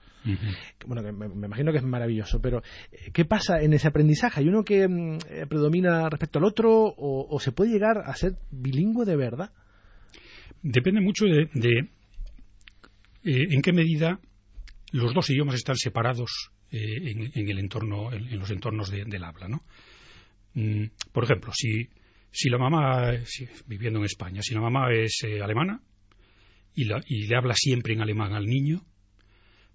Bueno, 0.85 1.01
me, 1.11 1.25
imagino 1.25 1.71
que 1.71 1.79
es 1.79 1.83
maravilloso, 1.83 2.39
pero 2.41 2.61
eh, 2.91 3.11
¿qué 3.11 3.25
pasa 3.25 3.61
en 3.61 3.73
ese 3.73 3.87
aprendizaje? 3.87 4.39
¿Hay 4.39 4.47
uno 4.47 4.63
que 4.63 4.87
mm, 4.87 5.17
eh, 5.29 5.45
predomina 5.47 6.09
respecto 6.09 6.39
al 6.39 6.45
otro 6.45 6.93
o, 6.97 7.39
se 7.39 7.51
puede 7.51 7.71
llegar 7.71 7.97
a 8.05 8.15
ser 8.15 8.37
bilingüe 8.51 9.05
de 9.05 9.17
verdad? 9.17 9.51
Depende 10.63 11.01
mucho 11.01 11.25
de, 11.25 11.41
eh, 11.41 11.89
en 13.23 13.61
qué 13.61 13.73
medida 13.73 14.17
los 14.93 15.13
dos 15.13 15.29
idiomas 15.29 15.55
están 15.55 15.75
separados 15.75 16.51
eh, 16.71 17.31
en, 17.35 17.49
el 17.49 17.59
entorno, 17.59 18.13
en, 18.13 18.39
los 18.39 18.49
entornos 18.49 18.89
del 18.89 19.23
habla, 19.25 19.49
¿no? 19.49 19.63
Mm, 20.53 20.85
por 21.11 21.25
ejemplo, 21.25 21.51
si, 21.53 21.89
si 22.31 22.49
la 22.49 22.57
mamá, 22.57 23.11
viviendo 23.67 23.99
en 23.99 24.05
España, 24.05 24.41
si 24.41 24.53
la 24.53 24.61
mamá 24.61 24.93
es 24.93 25.23
eh, 25.25 25.41
alemana 25.41 25.81
y, 26.73 26.85
le 26.85 27.35
habla 27.35 27.55
siempre 27.55 27.93
en 27.93 28.01
alemán 28.01 28.31
al 28.31 28.45
niño, 28.45 28.85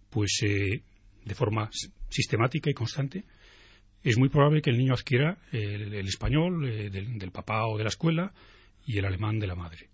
pues 0.08 0.38
de 0.40 1.34
forma 1.34 1.68
sistemática 2.08 2.70
y 2.70 2.74
constante, 2.74 3.24
es 4.02 4.16
muy 4.16 4.30
probable 4.30 4.62
que 4.62 4.70
el 4.70 4.78
niño 4.78 4.94
adquiera 4.94 5.36
el, 5.52 6.08
español 6.08 6.90
del, 6.90 7.18
del, 7.18 7.30
papá 7.30 7.66
o 7.66 7.76
de 7.76 7.84
la 7.84 7.90
escuela 7.90 8.32
y 8.86 8.96
el 8.96 9.04
alemán 9.04 9.38
de 9.38 9.46
la 9.46 9.54
madre 9.54 9.90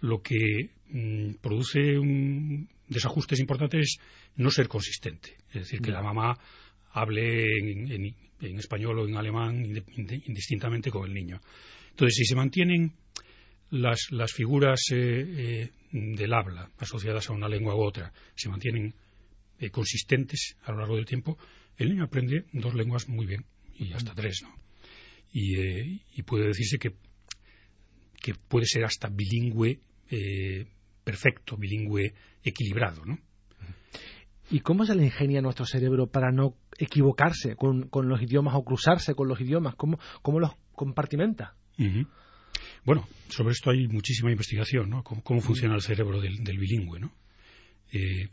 lo 0.00 0.22
que 0.22 0.70
mm, 0.88 1.34
produce 1.40 1.98
un 1.98 2.68
desajustes 2.90 3.38
importantes 3.40 3.80
es 3.80 3.98
no 4.36 4.50
ser 4.50 4.68
consistente. 4.68 5.36
Es 5.48 5.62
decir, 5.62 5.80
que 5.80 5.90
la 5.90 6.02
mamá 6.02 6.36
hable 6.92 7.58
en, 7.58 8.58
español 8.58 8.98
o 8.98 9.08
en 9.08 9.16
alemán 9.16 9.64
indistintamente 10.26 10.90
con 10.90 11.06
el 11.06 11.14
niño. 11.14 11.40
Entonces, 11.90 12.16
si 12.16 12.24
se 12.24 12.34
mantienen 12.34 12.92
las, 13.70 14.08
las 14.10 14.32
figuras 14.32 14.80
eh, 14.92 14.96
eh, 14.96 15.70
del 15.92 16.32
habla 16.34 16.70
asociadas 16.78 17.30
a 17.30 17.32
una 17.32 17.48
lengua 17.48 17.74
u 17.74 17.82
otra, 17.82 18.12
se 18.34 18.48
mantienen 18.48 18.94
eh, 19.58 19.70
consistentes 19.70 20.56
a 20.64 20.72
lo 20.72 20.78
largo 20.78 20.96
del 20.96 21.06
tiempo, 21.06 21.38
el 21.76 21.90
niño 21.90 22.04
aprende 22.04 22.46
dos 22.52 22.74
lenguas 22.74 23.08
muy 23.08 23.26
bien, 23.26 23.44
y 23.78 23.92
hasta 23.92 24.14
tres, 24.14 24.40
¿no? 24.42 24.54
Y, 25.32 26.02
y 26.14 26.22
puede 26.24 26.48
decirse 26.48 26.78
que, 26.78 26.94
que 28.20 28.34
puede 28.34 28.66
ser 28.66 28.84
hasta 28.84 29.08
bilingüe 29.08 29.78
eh, 30.10 30.66
perfecto, 31.04 31.56
bilingüe, 31.56 32.14
equilibrado, 32.42 33.04
¿no? 33.04 33.18
¿Y 34.50 34.60
cómo 34.60 34.84
se 34.84 34.96
le 34.96 35.04
ingenia 35.04 35.40
nuestro 35.40 35.64
cerebro 35.64 36.08
para 36.08 36.32
no 36.32 36.56
equivocarse 36.76 37.54
con, 37.54 37.88
los 37.92 38.22
idiomas 38.22 38.54
o 38.56 38.64
cruzarse 38.64 39.14
con 39.14 39.28
los 39.28 39.40
idiomas? 39.40 39.76
¿Cómo, 39.76 39.98
cómo 40.22 40.40
los 40.40 40.50
compartimenta? 40.72 41.54
Bueno, 42.84 43.06
sobre 43.28 43.52
esto 43.52 43.70
hay 43.70 43.86
muchísima 43.86 44.30
investigación, 44.30 44.90
¿no? 44.90 45.04
Cómo, 45.04 45.40
funciona 45.40 45.76
el 45.76 45.82
cerebro 45.82 46.20
del, 46.20 46.58
bilingüe, 46.58 46.98
¿no? 46.98 47.12
Eh, 47.92 48.28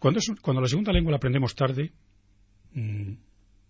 cuando, 0.00 0.20
cuando 0.42 0.60
la 0.60 0.68
segunda 0.68 0.92
lengua 0.92 1.12
la 1.12 1.16
aprendemos 1.18 1.54
tarde, 1.54 1.92
mm, 2.72 3.12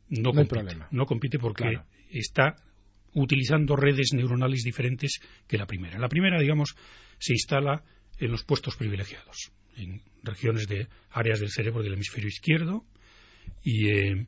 no, 0.08 0.32
compite, 0.32 0.76
no 0.90 1.06
compite 1.06 1.38
porque 1.38 1.80
está 2.10 2.56
utilizando 3.14 3.76
redes 3.76 4.11
neuronales 4.12 4.62
diferentes 4.62 5.21
que 5.47 5.59
la 5.59 5.66
primera. 5.66 5.99
La 5.99 6.09
primera, 6.09 6.40
digamos, 6.40 6.76
se 7.18 7.33
instala 7.33 7.83
en 8.18 8.30
los 8.30 8.44
puestos 8.44 8.76
privilegiados, 8.76 9.52
en 9.76 10.02
regiones 10.23 10.68
de 10.68 10.88
áreas 11.11 11.40
del 11.40 11.50
cerebro 11.50 11.83
del 11.83 11.94
hemisferio 11.94 12.28
izquierdo 12.28 12.85
y, 13.62 13.88
eh, 13.88 14.26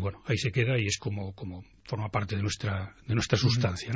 bueno, 0.00 0.22
ahí 0.26 0.38
se 0.38 0.52
queda 0.52 0.78
y 0.78 0.86
es 0.86 0.98
como, 0.98 1.34
como 1.34 1.64
forma 1.84 2.08
parte 2.08 2.36
de 2.36 2.42
nuestra, 2.42 2.94
de 3.06 3.14
nuestra 3.14 3.38
sustancia. 3.38 3.92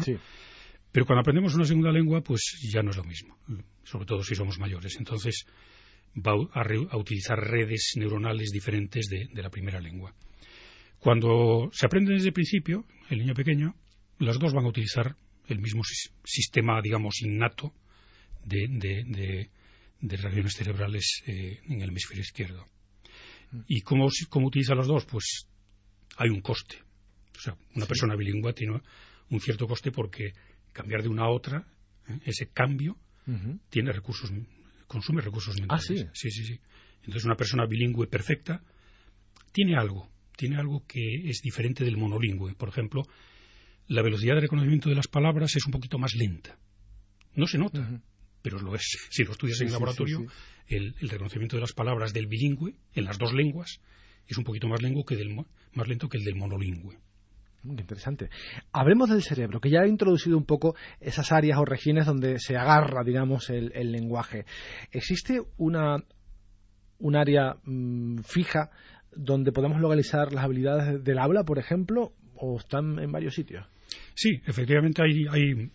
Pero 0.90 1.06
cuando 1.06 1.20
aprendemos 1.20 1.54
una 1.54 1.64
segunda 1.64 1.90
lengua, 1.90 2.22
pues 2.22 2.58
ya 2.72 2.82
no 2.82 2.90
es 2.90 2.96
lo 2.96 3.04
mismo, 3.04 3.36
sobre 3.82 4.06
todo 4.06 4.22
si 4.22 4.34
somos 4.34 4.58
mayores. 4.58 4.96
Entonces 4.98 5.46
va 6.16 6.32
a, 6.32 6.96
utilizar 6.96 7.38
redes 7.38 7.92
neuronales 7.96 8.50
diferentes 8.50 9.06
de, 9.08 9.28
de 9.32 9.42
la 9.42 9.50
primera 9.50 9.80
lengua. 9.80 10.14
Cuando 10.98 11.68
se 11.72 11.86
aprende 11.86 12.14
desde 12.14 12.28
el 12.28 12.32
principio, 12.32 12.84
el 13.10 13.18
niño 13.18 13.34
pequeño, 13.34 13.74
las 14.18 14.38
dos 14.38 14.52
van 14.52 14.64
a 14.64 14.68
utilizar 14.68 15.16
el 15.46 15.58
mismo 15.60 15.82
sistema, 16.24 16.80
digamos, 16.82 17.22
innato 17.22 17.72
de, 18.44 19.48
regiones 20.00 20.54
cerebrales 20.54 21.22
eh, 21.26 21.60
en 21.68 21.80
el 21.80 21.90
hemisferio 21.90 22.22
izquierdo. 22.22 22.66
¿Y 23.66 23.80
cómo, 23.80 24.08
cómo 24.28 24.48
utiliza 24.48 24.74
los 24.74 24.86
dos? 24.86 25.06
Pues 25.06 25.46
hay 26.16 26.28
un 26.28 26.40
coste. 26.40 26.76
O 27.36 27.40
sea, 27.40 27.56
una 27.74 27.86
persona 27.86 28.16
bilingüe 28.16 28.52
tiene 28.52 28.80
un 29.30 29.40
cierto 29.40 29.66
coste 29.66 29.90
porque 29.90 30.32
cambiar 30.72 31.02
de 31.02 31.08
una 31.08 31.24
a 31.24 31.30
otra, 31.30 31.66
¿eh? 32.08 32.18
ese 32.24 32.48
cambio, 32.48 32.96
tiene 33.68 33.92
recursos, 33.92 34.32
consume 34.86 35.20
recursos 35.20 35.54
mentales. 35.60 35.84
Ah, 35.90 36.12
sí. 36.14 36.30
Sí, 36.30 36.30
sí, 36.30 36.44
sí. 36.46 36.60
Entonces, 37.00 37.24
una 37.24 37.36
persona 37.36 37.66
bilingüe 37.66 38.06
perfecta 38.06 38.62
tiene 39.52 39.76
algo, 39.76 40.10
tiene 40.36 40.56
algo 40.56 40.86
que 40.86 41.28
es 41.28 41.40
diferente 41.42 41.84
del 41.84 41.98
monolingüe. 41.98 42.54
Por 42.54 42.70
ejemplo, 42.70 43.02
la 43.88 44.02
velocidad 44.02 44.34
de 44.34 44.42
reconocimiento 44.42 44.90
de 44.90 44.94
las 44.94 45.08
palabras 45.08 45.56
es 45.56 45.64
un 45.66 45.72
poquito 45.72 45.98
más 45.98 46.14
lenta. 46.14 46.58
No 47.34 47.46
se 47.46 47.58
nota, 47.58 48.00
pero 48.42 48.58
lo 48.60 48.74
es. 48.74 49.08
Si 49.10 49.24
lo 49.24 49.32
estudias 49.32 49.60
en 49.60 49.68
el 49.68 49.72
laboratorio, 49.72 50.26
el, 50.66 50.94
reconocimiento 51.00 51.56
de 51.56 51.62
las 51.62 51.72
palabras 51.72 52.12
del 52.12 52.26
bilingüe 52.26 52.74
en 52.94 53.04
las 53.04 53.18
dos 53.18 53.32
lenguas 53.32 53.80
es 54.26 54.36
un 54.36 54.44
poquito 54.44 54.68
más, 54.68 54.82
lento 54.82 55.04
que, 55.04 55.16
del, 55.16 55.34
más 55.72 55.88
lento 55.88 56.08
que 56.08 56.18
el 56.18 56.24
del 56.24 56.36
monolingüe. 56.36 56.98
Muy 57.62 57.76
interesante. 57.80 58.28
Hablemos 58.72 59.08
del 59.08 59.22
cerebro, 59.22 59.60
que 59.60 59.70
ya 59.70 59.80
ha 59.80 59.88
introducido 59.88 60.36
un 60.36 60.44
poco 60.44 60.76
esas 61.00 61.32
áreas 61.32 61.58
o 61.58 61.64
regiones 61.64 62.06
donde 62.06 62.38
se 62.38 62.56
agarra, 62.56 63.02
digamos, 63.02 63.48
el, 63.50 63.72
lenguaje. 63.90 64.44
¿Existe 64.92 65.40
una, 65.56 65.96
un 66.98 67.16
área 67.16 67.56
mm, 67.64 68.18
fija 68.18 68.70
donde 69.16 69.50
podemos 69.50 69.80
localizar 69.80 70.32
las 70.32 70.44
habilidades 70.44 71.02
del 71.02 71.18
habla, 71.18 71.44
por 71.44 71.58
ejemplo, 71.58 72.12
o 72.36 72.58
están 72.58 72.98
en 72.98 73.10
varios 73.10 73.34
sitios? 73.34 73.66
Sí, 74.14 74.40
efectivamente 74.46 75.02
hay, 75.02 75.26
hay, 75.30 75.70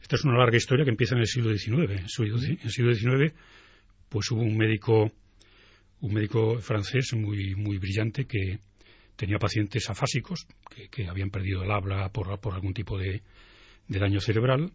Esta 0.00 0.16
es 0.16 0.24
una 0.24 0.38
larga 0.38 0.56
historia 0.56 0.84
que 0.84 0.90
empieza 0.90 1.14
en 1.14 1.20
el 1.20 1.26
siglo 1.26 1.56
XIX. 1.56 1.90
En 1.90 2.58
el 2.62 2.70
siglo 2.70 2.94
XIX, 2.94 3.34
pues 4.08 4.30
hubo 4.30 4.42
un 4.42 4.56
médico, 4.56 5.10
un 6.00 6.14
médico 6.14 6.58
francés 6.60 7.12
muy, 7.14 7.54
muy 7.54 7.78
brillante 7.78 8.26
que 8.26 8.58
tenía 9.16 9.38
pacientes 9.38 9.90
afásicos 9.90 10.46
que, 10.90 11.08
habían 11.08 11.30
perdido 11.30 11.64
el 11.64 11.70
habla 11.72 12.08
por, 12.10 12.38
por 12.40 12.54
algún 12.54 12.72
tipo 12.72 12.96
de, 12.96 13.22
daño 13.88 14.20
cerebral. 14.20 14.72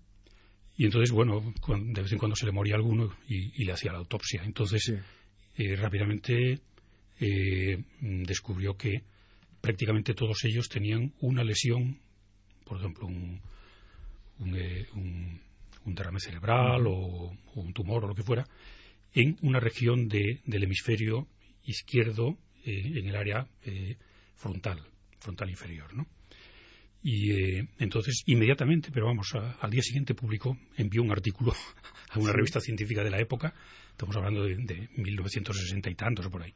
Y 0.76 0.86
entonces, 0.86 1.12
bueno, 1.12 1.54
de 1.68 2.02
vez 2.02 2.12
en 2.12 2.18
cuando 2.18 2.36
se 2.36 2.46
le 2.46 2.52
moría 2.52 2.76
alguno 2.76 3.16
y, 3.28 3.64
le 3.64 3.72
hacía 3.72 3.94
la 3.94 4.00
autopsia. 4.00 4.44
Entonces, 4.44 4.94
eh, 5.56 5.76
rápidamente 5.78 6.60
eh, 7.20 7.84
descubrió 8.02 8.76
que 8.76 9.04
prácticamente 9.62 10.14
todos 10.14 10.44
ellos 10.44 10.68
tenían 10.68 11.14
una 11.22 11.44
lesión, 11.44 12.00
por 12.74 12.82
ejemplo, 12.82 13.08
un, 13.08 13.40
un, 14.40 14.56
eh, 14.56 14.88
derrame 15.86 16.20
cerebral 16.20 16.88
o, 16.88 17.32
un 17.56 17.74
tumor 17.74 18.06
o 18.06 18.08
lo 18.08 18.16
que 18.16 18.24
fuera, 18.24 18.48
en 19.14 19.38
una 19.44 19.60
región 19.60 20.08
del 20.08 20.64
hemisferio 20.64 21.28
izquierdo 21.66 22.38
eh, 22.66 22.94
en 22.96 23.08
el 23.08 23.16
área 23.16 23.48
frontal, 24.36 24.82
frontal 25.20 25.50
inferior, 25.50 25.94
¿no? 25.94 26.08
Y 27.04 27.32
eh, 27.32 27.68
entonces, 27.80 28.24
inmediatamente, 28.26 28.90
pero 28.92 29.08
vamos, 29.08 29.34
al 29.36 29.70
día 29.70 29.82
siguiente 29.82 30.16
publicó, 30.16 30.58
envió 30.78 31.04
un 31.04 31.12
artículo 31.12 31.54
a 32.10 32.18
una 32.18 32.32
revista 32.32 32.60
científica 32.62 33.04
de 33.04 33.12
la 33.12 33.20
época, 33.20 33.54
estamos 33.92 34.16
hablando 34.16 34.44
de, 34.46 34.90
1960 34.96 35.90
y 35.90 35.96
tantos 35.96 36.26
o 36.26 36.32
por 36.32 36.42
ahí, 36.44 36.54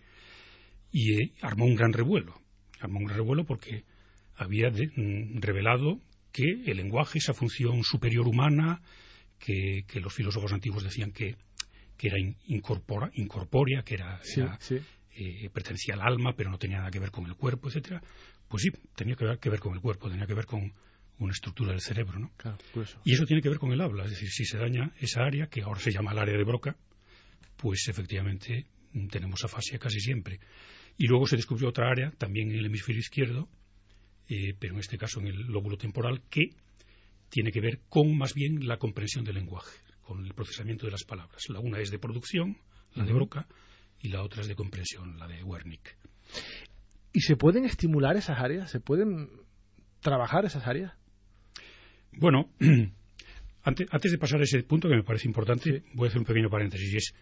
y 0.91 1.21
eh, 1.21 1.33
armó 1.41 1.65
un 1.65 1.75
gran 1.75 1.93
revuelo. 1.93 2.41
Armó 2.79 2.99
un 2.99 3.05
gran 3.05 3.17
revuelo 3.17 3.43
porque 3.43 3.83
había 4.37 4.69
mm, 4.69 5.39
revelado 5.39 5.99
que 6.31 6.43
el 6.65 6.77
lenguaje, 6.77 7.17
esa 7.17 7.33
función 7.33 7.83
superior 7.83 8.27
humana, 8.27 8.81
que, 9.39 9.85
los 9.95 10.13
filósofos 10.13 10.53
antiguos 10.53 10.83
decían 10.83 11.11
que, 11.11 11.35
que 11.97 12.07
era 12.07 12.17
incorpórea, 12.45 13.83
que 13.83 13.95
era, 13.95 14.21
eh, 15.15 15.49
pertenecía 15.51 15.95
al 15.95 16.01
alma, 16.01 16.33
pero 16.35 16.51
no 16.51 16.57
tenía 16.57 16.77
nada 16.77 16.91
que 16.91 16.99
ver 16.99 17.11
con 17.11 17.25
el 17.25 17.35
cuerpo, 17.35 17.69
etcétera, 17.69 18.01
pues 18.47 18.63
sí, 18.63 18.69
tenía 18.95 19.15
que 19.15 19.25
ver, 19.25 19.39
que 19.39 19.49
ver 19.49 19.59
con 19.59 19.73
el 19.73 19.81
cuerpo, 19.81 20.09
tenía 20.09 20.27
que 20.27 20.33
ver 20.33 20.45
con 20.45 20.73
una 21.19 21.31
estructura 21.31 21.71
del 21.71 21.81
cerebro, 21.81 22.19
¿no? 22.19 22.31
Y 23.03 23.13
eso 23.13 23.25
tiene 23.25 23.41
que 23.41 23.49
ver 23.49 23.57
con 23.57 23.71
el 23.71 23.81
habla, 23.81 24.03
es 24.05 24.11
decir, 24.11 24.29
si 24.29 24.45
se 24.45 24.57
daña 24.57 24.91
esa 24.99 25.23
área, 25.23 25.47
que 25.47 25.63
ahora 25.63 25.79
se 25.79 25.91
llama 25.91 26.11
el 26.11 26.19
área 26.19 26.37
de 26.37 26.43
Broca, 26.43 26.77
pues 27.55 27.87
efectivamente 27.89 28.67
tenemos 29.09 29.43
afasia 29.43 29.79
casi 29.79 29.99
siempre. 29.99 30.39
Y 30.97 31.07
luego 31.07 31.25
se 31.25 31.35
descubrió 31.35 31.69
otra 31.69 31.89
área, 31.89 32.11
también 32.11 32.51
en 32.51 32.59
el 32.59 32.65
hemisferio 32.67 32.99
izquierdo, 32.99 33.49
eh, 34.29 34.55
pero 34.59 34.73
en 34.73 34.79
este 34.79 34.97
caso 34.97 35.19
en 35.19 35.27
el 35.27 35.41
lóbulo 35.47 35.77
temporal, 35.77 36.21
que 36.29 36.49
tiene 37.29 37.51
que 37.51 37.61
ver 37.61 37.81
con 37.89 38.17
más 38.17 38.33
bien 38.33 38.67
la 38.67 38.77
comprensión 38.77 39.23
del 39.23 39.35
lenguaje, 39.35 39.79
con 40.01 40.25
el 40.25 40.33
procesamiento 40.33 40.85
de 40.85 40.91
las 40.91 41.03
palabras. 41.03 41.43
La 41.49 41.59
una 41.59 41.79
es 41.79 41.91
de 41.91 41.99
producción, 41.99 42.57
la 42.95 43.05
de 43.05 43.13
Broca, 43.13 43.47
y 43.99 44.09
la 44.09 44.23
otra 44.23 44.41
es 44.41 44.47
de 44.47 44.55
comprensión, 44.55 45.17
la 45.17 45.27
de 45.27 45.43
Wernicke. 45.43 45.95
¿Y 47.13 47.21
se 47.21 47.35
pueden 47.35 47.65
estimular 47.65 48.15
esas 48.15 48.39
áreas? 48.39 48.69
¿Se 48.69 48.79
pueden 48.79 49.29
trabajar 50.01 50.45
esas 50.45 50.67
áreas? 50.67 50.93
Bueno, 52.11 52.49
antes, 53.63 54.11
de 54.11 54.17
pasar 54.17 54.39
a 54.39 54.43
ese 54.43 54.63
punto 54.63 54.87
que 54.87 54.95
me 54.95 55.03
parece 55.03 55.27
importante, 55.27 55.83
voy 55.93 56.07
a 56.07 56.09
hacer 56.09 56.19
un 56.19 56.25
pequeño 56.25 56.49
paréntesis. 56.49 56.93
Y 56.93 56.97
es, 56.97 57.13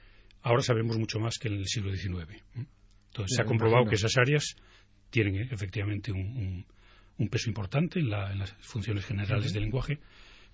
ahora 0.41 0.61
sabemos 0.61 0.97
mucho 0.97 1.19
más 1.19 1.37
que 1.37 1.47
en 1.47 1.55
el 1.55 1.67
siglo 1.67 1.95
XIX. 1.95 2.43
Entonces, 2.55 3.35
se 3.35 3.41
ha 3.41 3.45
comprobado 3.45 3.85
que 3.85 3.95
esas 3.95 4.17
áreas 4.17 4.55
tienen 5.09 5.35
eh, 5.35 5.47
efectivamente 5.51 6.11
un, 6.11 6.65
peso 7.29 7.49
importante 7.49 7.99
en, 7.99 8.09
las 8.09 8.53
funciones 8.59 9.05
generales 9.05 9.53
del 9.53 9.63
lenguaje, 9.63 9.99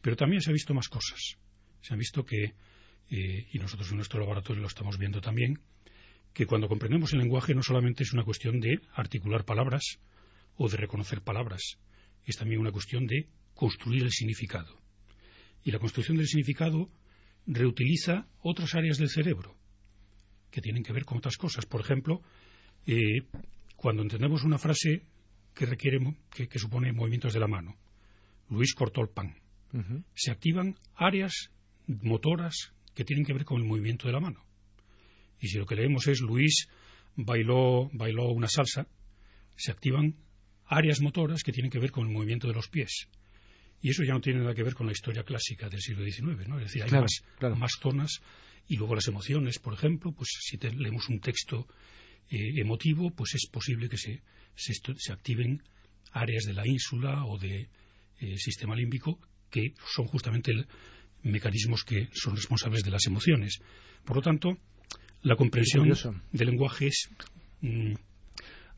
pero 0.01 0.15
también 0.15 0.41
se 0.41 0.49
ha 0.49 0.53
visto 0.53 0.73
más 0.73 0.89
cosas. 0.89 1.37
Se 1.81 1.93
ha 1.93 1.97
visto 1.97 2.23
que, 2.23 2.53
eh, 3.09 3.47
y 3.51 3.59
nosotros 3.59 3.89
en 3.91 3.97
nuestro 3.97 4.19
laboratorio 4.19 4.61
lo 4.61 4.67
estamos 4.67 4.97
viendo 4.97 5.21
también, 5.21 5.59
que 6.33 6.45
cuando 6.45 6.67
comprendemos 6.67 7.13
el 7.13 7.19
lenguaje 7.19 7.53
no 7.53 7.63
solamente 7.63 8.03
es 8.03 8.13
una 8.13 8.23
cuestión 8.23 8.59
de 8.59 8.79
articular 8.93 9.43
palabras 9.43 9.99
o 10.55 10.69
de 10.69 10.77
reconocer 10.77 11.21
palabras, 11.21 11.77
es 12.25 12.37
también 12.37 12.61
una 12.61 12.71
cuestión 12.71 13.05
de 13.05 13.27
construir 13.53 14.03
el 14.03 14.11
significado. 14.11 14.79
Y 15.63 15.71
la 15.71 15.79
construcción 15.79 16.17
del 16.17 16.27
significado 16.27 16.89
reutiliza 17.45 18.27
otras 18.39 18.75
áreas 18.75 18.97
del 18.97 19.09
cerebro 19.09 19.57
que 20.49 20.61
tienen 20.61 20.83
que 20.83 20.93
ver 20.93 21.05
con 21.05 21.17
otras 21.17 21.37
cosas. 21.37 21.65
Por 21.65 21.81
ejemplo, 21.81 22.21
eh, 22.85 23.23
cuando 23.75 24.03
entendemos 24.03 24.43
una 24.43 24.57
frase 24.57 25.03
que 25.53 25.65
requiere 25.65 26.00
que, 26.29 26.60
supone 26.60 26.91
movimientos 26.93 27.34
de 27.34 27.39
la 27.39 27.48
mano, 27.48 27.77
Luis 28.50 28.74
cortó 28.74 29.01
el 29.01 29.10
pan. 29.10 29.36
Se 30.15 30.31
activan 30.31 30.75
áreas 30.96 31.50
motoras 31.88 32.74
que 32.94 33.05
tienen 33.05 33.25
que 33.25 33.33
ver 33.33 33.46
con 33.46 33.61
el 33.61 33.68
movimiento 33.68 34.07
de 34.07 34.14
la 34.14 34.20
mano. 34.20 34.44
Y 35.40 35.48
si 35.48 35.57
lo 35.57 35.66
que 35.66 35.75
leemos 35.75 36.07
es 36.07 36.20
Luis 36.22 36.68
bailó, 37.16 37.90
bailó 37.94 38.31
una 38.31 38.48
salsa, 38.48 38.87
se 39.55 39.72
activan 39.72 40.16
áreas 40.66 41.01
motoras 41.01 41.44
que 41.44 41.51
tienen 41.51 41.72
que 41.72 41.79
ver 41.79 41.92
con 41.92 42.07
el 42.07 42.14
movimiento 42.14 42.48
de 42.48 42.53
los 42.53 42.68
pies. 42.68 43.07
Y 43.81 43.90
eso 43.90 44.03
ya 44.03 44.14
no 44.14 44.22
tiene 44.22 44.40
nada 44.40 44.53
que 44.53 44.64
ver 44.64 44.75
con 44.75 44.85
la 44.85 44.92
historia 44.92 45.24
clásica 45.24 45.68
del 45.68 45.81
siglo 45.81 46.05
XIX, 46.05 46.48
¿no? 46.48 46.59
Es 46.59 46.66
decir, 46.66 46.83
hay 46.83 46.92
más, 46.92 47.72
zonas 47.81 48.22
y 48.68 48.77
luego 48.77 48.96
las 48.96 49.07
emociones, 49.07 49.59
por 49.59 49.74
ejemplo, 49.74 50.11
pues 50.11 50.29
si 50.40 50.57
leemos 50.57 51.09
un 51.09 51.20
texto 51.20 51.68
eh, 52.29 52.62
emotivo, 52.62 53.12
pues 53.12 53.36
es 53.36 53.48
posible 53.50 53.90
que 53.90 53.98
se, 53.98 54.22
se, 54.55 55.12
activen 55.12 55.64
áreas 56.12 56.44
de 56.46 56.53
la 56.53 56.68
ínsula 56.68 57.25
o 57.25 57.38
del 57.38 57.70
de, 58.20 58.34
eh, 58.34 58.38
sistema 58.38 58.75
límbico 58.75 59.20
que 59.50 59.74
son 59.94 60.05
justamente 60.05 60.53
mecanismos 61.24 61.84
que 61.84 62.10
son 62.14 62.36
responsables 62.36 62.84
de 62.84 62.92
las 62.92 63.05
emociones. 63.05 63.60
Por 64.05 64.18
lo 64.18 64.22
tanto, 64.22 64.57
la 65.22 65.36
comprensión 65.36 65.90
del 66.31 66.48
lenguaje 66.48 66.88
es 66.88 67.10
mm, 67.62 67.94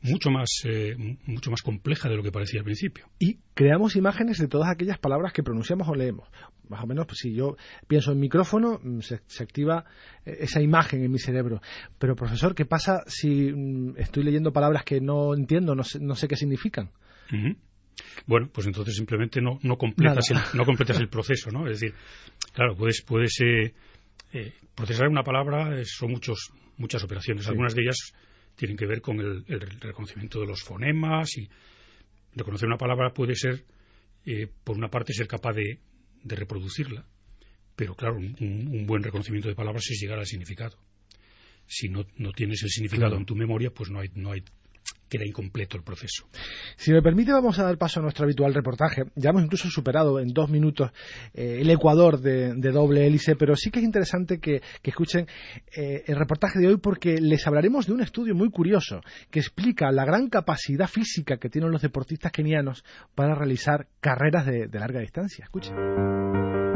mucho 0.04 0.30
más 0.30 0.62
eh, 0.64 0.96
mucho 1.26 1.50
más 1.50 1.62
compleja 1.62 2.08
de 2.08 2.16
lo 2.16 2.22
que 2.22 2.30
parecía 2.30 2.60
al 2.60 2.64
principio. 2.64 3.06
Y 3.18 3.38
creamos 3.54 3.96
imágenes 3.96 4.38
de 4.38 4.48
todas 4.48 4.70
aquellas 4.70 4.98
palabras 4.98 5.32
que 5.32 5.42
pronunciamos 5.42 5.88
o 5.88 5.94
leemos. 5.94 6.28
Más 6.68 6.82
o 6.82 6.86
menos, 6.86 7.06
pues, 7.06 7.18
si 7.18 7.34
yo 7.34 7.56
pienso 7.86 8.12
en 8.12 8.20
micrófono, 8.20 8.80
mm, 8.82 9.00
se, 9.00 9.42
activa 9.42 9.84
eh, 10.24 10.36
esa 10.40 10.60
imagen 10.62 11.02
en 11.02 11.10
mi 11.10 11.18
cerebro. 11.18 11.60
Pero, 11.98 12.14
profesor, 12.16 12.54
¿qué 12.54 12.64
pasa 12.64 13.02
si 13.06 13.52
mm, 13.52 13.96
estoy 13.98 14.24
leyendo 14.24 14.52
palabras 14.52 14.84
que 14.84 15.00
no 15.00 15.34
entiendo, 15.34 15.74
no 15.74 15.84
sé, 15.84 16.28
qué 16.28 16.36
significan? 16.36 16.90
Bueno, 18.26 18.48
pues 18.52 18.66
entonces 18.66 18.94
simplemente 18.96 19.40
no, 19.40 19.58
no, 19.62 19.76
completas, 19.76 20.30
el, 20.30 20.38
no 20.54 20.64
completas 20.64 21.00
el 21.00 21.08
proceso, 21.08 21.50
¿no? 21.50 21.66
Es 21.66 21.80
decir, 21.80 21.94
claro, 22.52 22.76
puedes, 22.76 23.02
puedes 23.02 23.40
eh, 23.40 23.74
eh, 24.32 24.52
procesar 24.74 25.08
una 25.08 25.22
palabra 25.22 25.82
son 25.84 26.10
muchos, 26.12 26.52
muchas 26.76 27.02
operaciones. 27.04 27.48
Algunas 27.48 27.74
de 27.74 27.82
ellas 27.82 28.14
tienen 28.56 28.76
que 28.76 28.86
ver 28.86 29.00
con 29.00 29.20
el, 29.20 29.44
reconocimiento 29.80 30.40
de 30.40 30.46
los 30.46 30.62
fonemas 30.62 31.36
y 31.36 31.48
reconocer 32.34 32.68
una 32.68 32.78
palabra 32.78 33.12
puede 33.12 33.34
ser, 33.34 33.64
eh, 34.26 34.48
por 34.64 34.76
una 34.76 34.88
parte, 34.88 35.12
ser 35.12 35.26
capaz 35.26 35.54
de, 35.54 35.80
reproducirla, 36.24 37.04
pero 37.76 37.94
claro, 37.94 38.16
un, 38.16 38.84
buen 38.86 39.02
reconocimiento 39.02 39.48
de 39.48 39.54
palabras 39.54 39.84
es 39.90 40.00
llegar 40.00 40.18
al 40.18 40.26
significado. 40.26 40.78
Si 41.66 41.88
no, 41.88 42.06
no 42.16 42.32
tienes 42.32 42.62
el 42.62 42.70
significado 42.70 43.16
en 43.16 43.26
tu 43.26 43.34
memoria, 43.34 43.70
pues 43.70 43.90
no 43.90 44.00
hay, 44.00 44.08
no 44.14 44.32
hay 44.32 44.42
queda 45.08 45.26
incompleto 45.26 45.76
el 45.76 45.84
proceso. 45.84 46.26
Si 46.76 46.92
me 46.92 47.02
permite, 47.02 47.32
vamos 47.32 47.58
a 47.58 47.64
dar 47.64 47.78
paso 47.78 48.00
a 48.00 48.02
nuestro 48.02 48.24
habitual 48.24 48.52
reportaje. 48.52 49.04
Ya 49.14 49.30
hemos 49.30 49.44
incluso 49.44 49.68
superado 49.70 50.18
en 50.18 50.28
dos 50.28 50.50
minutos 50.50 50.90
eh, 51.32 51.58
el 51.60 51.70
Ecuador 51.70 52.20
de, 52.20 52.52
doble 52.72 53.06
hélice, 53.06 53.36
pero 53.36 53.54
sí 53.54 53.70
que 53.70 53.78
es 53.78 53.84
interesante 53.84 54.40
que, 54.40 54.60
escuchen 54.82 55.26
eh, 55.76 56.04
el 56.06 56.16
reportaje 56.16 56.58
de 56.58 56.68
hoy 56.68 56.76
porque 56.78 57.18
les 57.20 57.46
hablaremos 57.46 57.86
de 57.86 57.92
un 57.92 58.00
estudio 58.00 58.34
muy 58.34 58.50
curioso 58.50 59.00
que 59.30 59.40
explica 59.40 59.90
la 59.90 60.04
gran 60.04 60.28
capacidad 60.28 60.88
física 60.88 61.36
que 61.38 61.48
tienen 61.48 61.70
los 61.70 61.82
deportistas 61.82 62.32
kenianos 62.32 62.84
para 63.14 63.34
realizar 63.34 63.86
carreras 64.00 64.46
de, 64.46 64.66
de 64.66 64.78
larga 64.78 65.00
distancia. 65.00 65.44
Escuchen. 65.44 66.73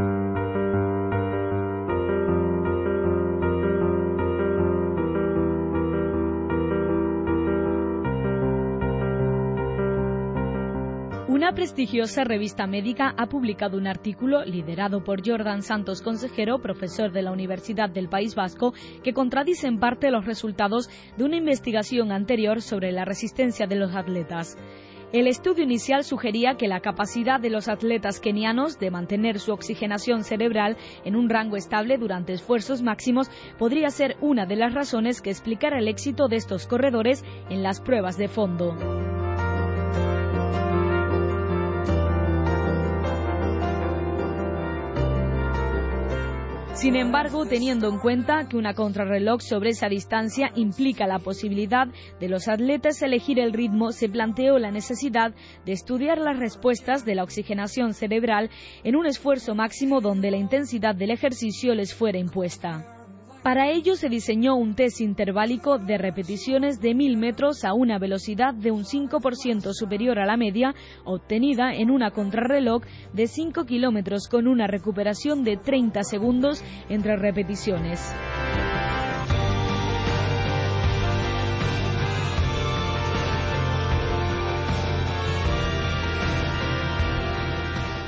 Una 11.38 11.52
prestigiosa 11.52 12.24
revista 12.24 12.66
médica 12.66 13.14
ha 13.16 13.28
publicado 13.28 13.78
un 13.78 13.86
artículo 13.86 14.44
liderado 14.44 15.04
por 15.04 15.24
Jordan 15.24 15.62
Santos, 15.62 16.02
consejero, 16.02 16.58
profesor 16.58 17.12
de 17.12 17.22
la 17.22 17.30
Universidad 17.30 17.88
del 17.88 18.08
País 18.08 18.34
Vasco, 18.34 18.74
que 19.04 19.12
contradice 19.12 19.68
en 19.68 19.78
parte 19.78 20.10
los 20.10 20.26
resultados 20.26 20.90
de 21.16 21.22
una 21.22 21.36
investigación 21.36 22.10
anterior 22.10 22.60
sobre 22.60 22.90
la 22.90 23.04
resistencia 23.04 23.68
de 23.68 23.76
los 23.76 23.94
atletas. 23.94 24.56
El 25.12 25.28
estudio 25.28 25.62
inicial 25.62 26.02
sugería 26.02 26.56
que 26.56 26.66
la 26.66 26.80
capacidad 26.80 27.38
de 27.38 27.50
los 27.50 27.68
atletas 27.68 28.18
kenianos 28.18 28.80
de 28.80 28.90
mantener 28.90 29.38
su 29.38 29.52
oxigenación 29.52 30.24
cerebral 30.24 30.76
en 31.04 31.14
un 31.14 31.30
rango 31.30 31.56
estable 31.56 31.98
durante 31.98 32.32
esfuerzos 32.32 32.82
máximos 32.82 33.30
podría 33.60 33.90
ser 33.90 34.16
una 34.20 34.44
de 34.44 34.56
las 34.56 34.74
razones 34.74 35.22
que 35.22 35.30
explicara 35.30 35.78
el 35.78 35.86
éxito 35.86 36.26
de 36.26 36.34
estos 36.34 36.66
corredores 36.66 37.24
en 37.48 37.62
las 37.62 37.80
pruebas 37.80 38.18
de 38.18 38.26
fondo. 38.26 39.17
Sin 46.78 46.94
embargo, 46.94 47.44
teniendo 47.44 47.88
en 47.88 47.98
cuenta 47.98 48.46
que 48.48 48.56
una 48.56 48.72
contrarreloj 48.72 49.40
sobre 49.40 49.70
esa 49.70 49.88
distancia 49.88 50.52
implica 50.54 51.08
la 51.08 51.18
posibilidad 51.18 51.88
de 52.20 52.28
los 52.28 52.46
atletas 52.46 53.02
elegir 53.02 53.40
el 53.40 53.52
ritmo, 53.52 53.90
se 53.90 54.08
planteó 54.08 54.60
la 54.60 54.70
necesidad 54.70 55.34
de 55.66 55.72
estudiar 55.72 56.18
las 56.18 56.38
respuestas 56.38 57.04
de 57.04 57.16
la 57.16 57.24
oxigenación 57.24 57.94
cerebral 57.94 58.48
en 58.84 58.94
un 58.94 59.06
esfuerzo 59.06 59.56
máximo 59.56 60.00
donde 60.00 60.30
la 60.30 60.36
intensidad 60.36 60.94
del 60.94 61.10
ejercicio 61.10 61.74
les 61.74 61.92
fuera 61.92 62.18
impuesta. 62.18 62.97
Para 63.42 63.70
ello 63.70 63.94
se 63.94 64.08
diseñó 64.08 64.56
un 64.56 64.74
test 64.74 65.00
interválico 65.00 65.78
de 65.78 65.96
repeticiones 65.96 66.80
de 66.80 66.94
1000 66.94 67.16
metros 67.16 67.64
a 67.64 67.72
una 67.72 67.98
velocidad 67.98 68.52
de 68.52 68.72
un 68.72 68.84
5% 68.84 69.72
superior 69.72 70.18
a 70.18 70.26
la 70.26 70.36
media, 70.36 70.74
obtenida 71.04 71.72
en 71.72 71.90
una 71.90 72.10
contrarreloj 72.10 72.82
de 73.12 73.26
5 73.26 73.64
kilómetros 73.64 74.28
con 74.28 74.48
una 74.48 74.66
recuperación 74.66 75.44
de 75.44 75.56
30 75.56 76.02
segundos 76.02 76.62
entre 76.88 77.16
repeticiones. 77.16 78.12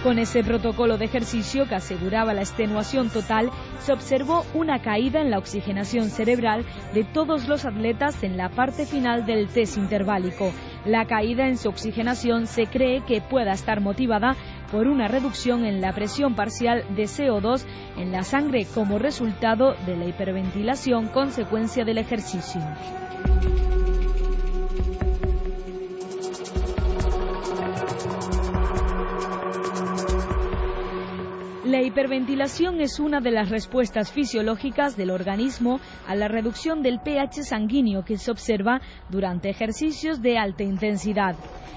Con 0.03 0.19
ese 0.19 0.43
protocolo 0.43 0.97
de 0.97 1.05
ejercicio 1.05 1.69
que 1.69 1.75
aseguraba 1.75 2.33
la 2.33 2.41
extenuación 2.41 3.11
total, 3.11 3.51
se 3.81 3.93
observó 3.93 4.47
una 4.55 4.81
caída 4.81 5.21
en 5.21 5.31
la 5.31 5.37
oxigenación 5.37 6.09
cerebral 6.09 6.65
de 6.95 7.05
todos 7.05 7.47
los 7.49 7.67
atletas 7.67 8.23
en 8.23 8.39
la 8.39 8.49
parte 8.49 8.87
final 8.87 9.27
del 9.27 9.49
test 9.49 9.77
interválico. 9.77 10.53
La 10.87 11.05
caída 11.05 11.49
en 11.49 11.59
su 11.59 11.69
oxigenación 11.69 12.47
se 12.47 12.67
cree 12.67 13.03
que 13.05 13.21
pueda 13.21 13.53
estar 13.53 13.83
motivada 13.83 14.37
por 14.73 14.87
una 14.87 15.07
reducción 15.07 15.67
en 15.67 15.83
la 15.83 15.93
presión 15.93 16.35
parcial 16.35 16.83
de 16.97 17.03
CO2 17.03 17.67
en 17.99 18.11
la 18.11 18.23
sangre 18.23 18.67
como 18.75 18.99
resultado 18.99 19.75
de 19.85 19.99
la 19.99 20.07
hiperventilación 20.07 21.09
consecuencia 21.09 21.85
del 21.85 21.99
ejercicio. 21.99 22.63
La 31.71 31.83
hiperventilación 31.83 32.81
es 32.81 32.99
una 32.99 33.21
de 33.21 33.31
las 33.31 33.49
respuestas 33.49 34.11
fisiológicas 34.11 34.97
del 34.97 35.13
organismo 35.13 35.79
a 36.09 36.17
la 36.17 36.27
reducción 36.27 36.83
del 36.83 36.99
pH 36.99 37.45
sanguíneo 37.45 38.05
que 38.05 38.19
se 38.19 38.33
observa 38.33 38.81
durante 39.09 39.51
ejercicios 39.51 40.21
de 40.21 40.37
alta 40.37 40.65
intensidad. 40.65 41.37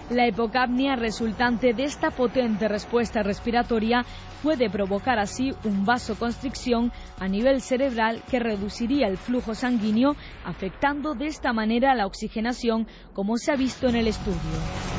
La 0.10 0.28
hipocapnia 0.28 0.96
resultante 0.96 1.76
de 1.76 1.84
esta 1.84 2.10
potente 2.10 2.68
respuesta 2.68 3.22
respiratoria 3.22 4.04
puede 4.42 4.68
provocar 4.68 5.20
así 5.20 5.52
un 5.64 5.86
vasoconstricción 5.86 6.92
a 7.20 7.28
nivel 7.28 7.62
cerebral 7.62 8.24
que 8.32 8.40
reduciría 8.40 9.06
el 9.06 9.18
flujo 9.18 9.54
sanguíneo, 9.54 10.16
afectando 10.44 11.14
de 11.14 11.28
esta 11.28 11.54
manera 11.54 11.94
la 11.94 12.08
oxigenación, 12.08 12.88
como 13.14 13.38
se 13.38 13.52
ha 13.52 13.56
visto 13.56 13.88
en 13.90 13.98
el 13.98 14.08
estudio. 14.08 14.93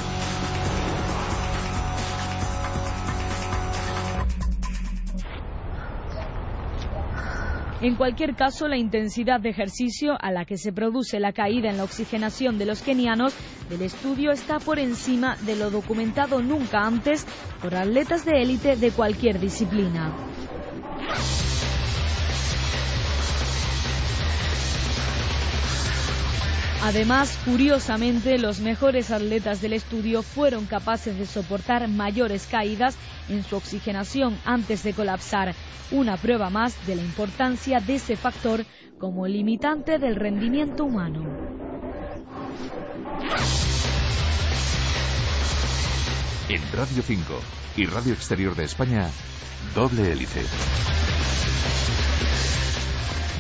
En 7.85 7.97
cualquier 7.97 8.35
caso, 8.35 8.67
la 8.67 8.79
intensidad 8.79 9.41
de 9.41 9.51
ejercicio 9.51 10.17
a 10.19 10.33
la 10.33 10.47
que 10.47 10.57
se 10.57 10.73
produce 10.73 11.21
la 11.21 11.35
caída 11.35 11.69
en 11.69 11.77
la 11.77 11.85
oxigenación 11.85 12.57
de 12.57 12.65
los 12.65 12.81
kenianos 12.81 13.35
del 13.69 13.83
estudio 13.83 14.31
está 14.31 14.59
por 14.59 14.79
encima 14.79 15.37
de 15.43 15.55
lo 15.55 15.69
documentado 15.69 16.41
nunca 16.41 16.81
antes 16.81 17.27
por 17.61 17.75
atletas 17.75 18.25
de 18.25 18.41
élite 18.41 18.77
de 18.77 18.91
cualquier 18.91 19.39
disciplina. 19.39 20.15
Además, 26.83 27.39
curiosamente, 27.45 28.39
los 28.39 28.61
mejores 28.61 29.11
atletas 29.11 29.61
del 29.61 29.75
estudio 29.75 30.23
fueron 30.23 30.65
capaces 30.65 31.19
de 31.19 31.27
soportar 31.27 31.87
mayores 31.89 32.47
caídas 32.47 32.97
en 33.29 33.43
su 33.45 33.57
oxigenación 33.57 34.39
antes 34.45 34.83
de 34.83 34.95
colapsar, 34.95 35.55
una 35.91 36.17
prueba 36.17 36.51
más 36.51 36.75
de 36.87 36.97
la 36.97 37.03
importancia 37.03 37.81
de 37.81 37.97
ese 37.97 38.17
factor 38.17 38.65
como 38.99 39.27
limitante 39.27 39.99
del 39.99 40.17
rendimiento 40.17 40.85
humano. 40.85 41.23
En 46.49 46.61
Radio 46.73 47.03
5 47.03 47.41
y 47.77 47.87
Radio 47.87 48.13
Exterior 48.13 48.55
de 48.55 48.65
España, 48.65 49.09
doble 49.75 50.13
hélice. 50.13 50.43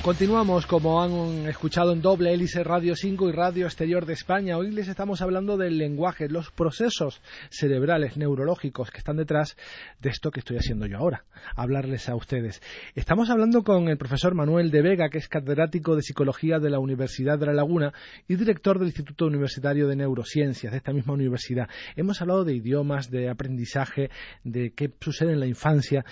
Continuamos, 0.05 0.67
como 0.67 1.03
han 1.03 1.47
escuchado 1.49 1.95
en 1.95 2.03
doble 2.03 2.35
hélice 2.35 2.62
Radio 2.62 2.95
5 2.95 3.27
y 3.31 3.33
Radio 3.33 3.64
Exterior 3.64 4.05
de 4.05 4.12
España. 4.12 4.59
Hoy 4.59 4.71
les 4.71 4.87
estamos 4.88 5.23
hablando 5.23 5.57
del 5.57 5.79
lenguaje, 5.79 6.29
los 6.29 6.51
procesos 6.51 7.23
cerebrales, 7.49 8.19
neurológicos 8.19 8.90
que 8.90 8.99
están 8.99 9.17
detrás 9.17 9.57
de 10.03 10.11
esto 10.11 10.31
que 10.31 10.40
estoy 10.40 10.59
haciendo 10.59 10.85
yo 10.85 10.99
ahora, 10.99 11.25
hablarles 11.57 12.11
a 12.11 12.17
ustedes. 12.17 12.61
Estamos 12.95 13.31
hablando 13.31 13.62
con 13.62 13.88
el 13.88 13.97
profesor 13.97 14.35
Manuel 14.35 14.71
de 14.71 14.83
Vega, 14.83 15.09
que 15.09 15.17
es 15.17 15.27
catedrático 15.27 15.97
de 15.97 16.03
Psicología 16.03 16.59
de 16.59 16.69
la 16.69 16.81
Universidad 16.81 17.38
de 17.38 17.47
La 17.47 17.55
Laguna 17.55 17.95
y 18.29 18.37
director 18.37 18.79
del 18.79 18.88
Instituto 18.88 19.25
Universitario 19.25 19.88
de 19.88 19.97
Neurociencias 19.97 20.71
de 20.71 20.77
esta 20.77 20.93
misma 20.93 21.14
universidad. 21.14 21.71
Hemos 21.97 22.21
hablado 22.21 22.45
de 22.45 22.55
idiomas, 22.55 23.11
de 23.11 23.31
aprendizaje, 23.31 24.11
de 24.43 24.75
qué 24.77 24.93
sucede 25.01 25.33
en 25.33 25.40
la 25.40 25.47
infancia 25.47 26.05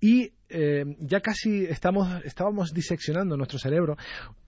y 0.00 0.32
eh, 0.48 0.84
ya 1.00 1.20
casi 1.20 1.64
estamos, 1.64 2.24
estábamos 2.24 2.72
diseccionando 2.72 3.36
nuestro 3.36 3.58
cerebro 3.58 3.96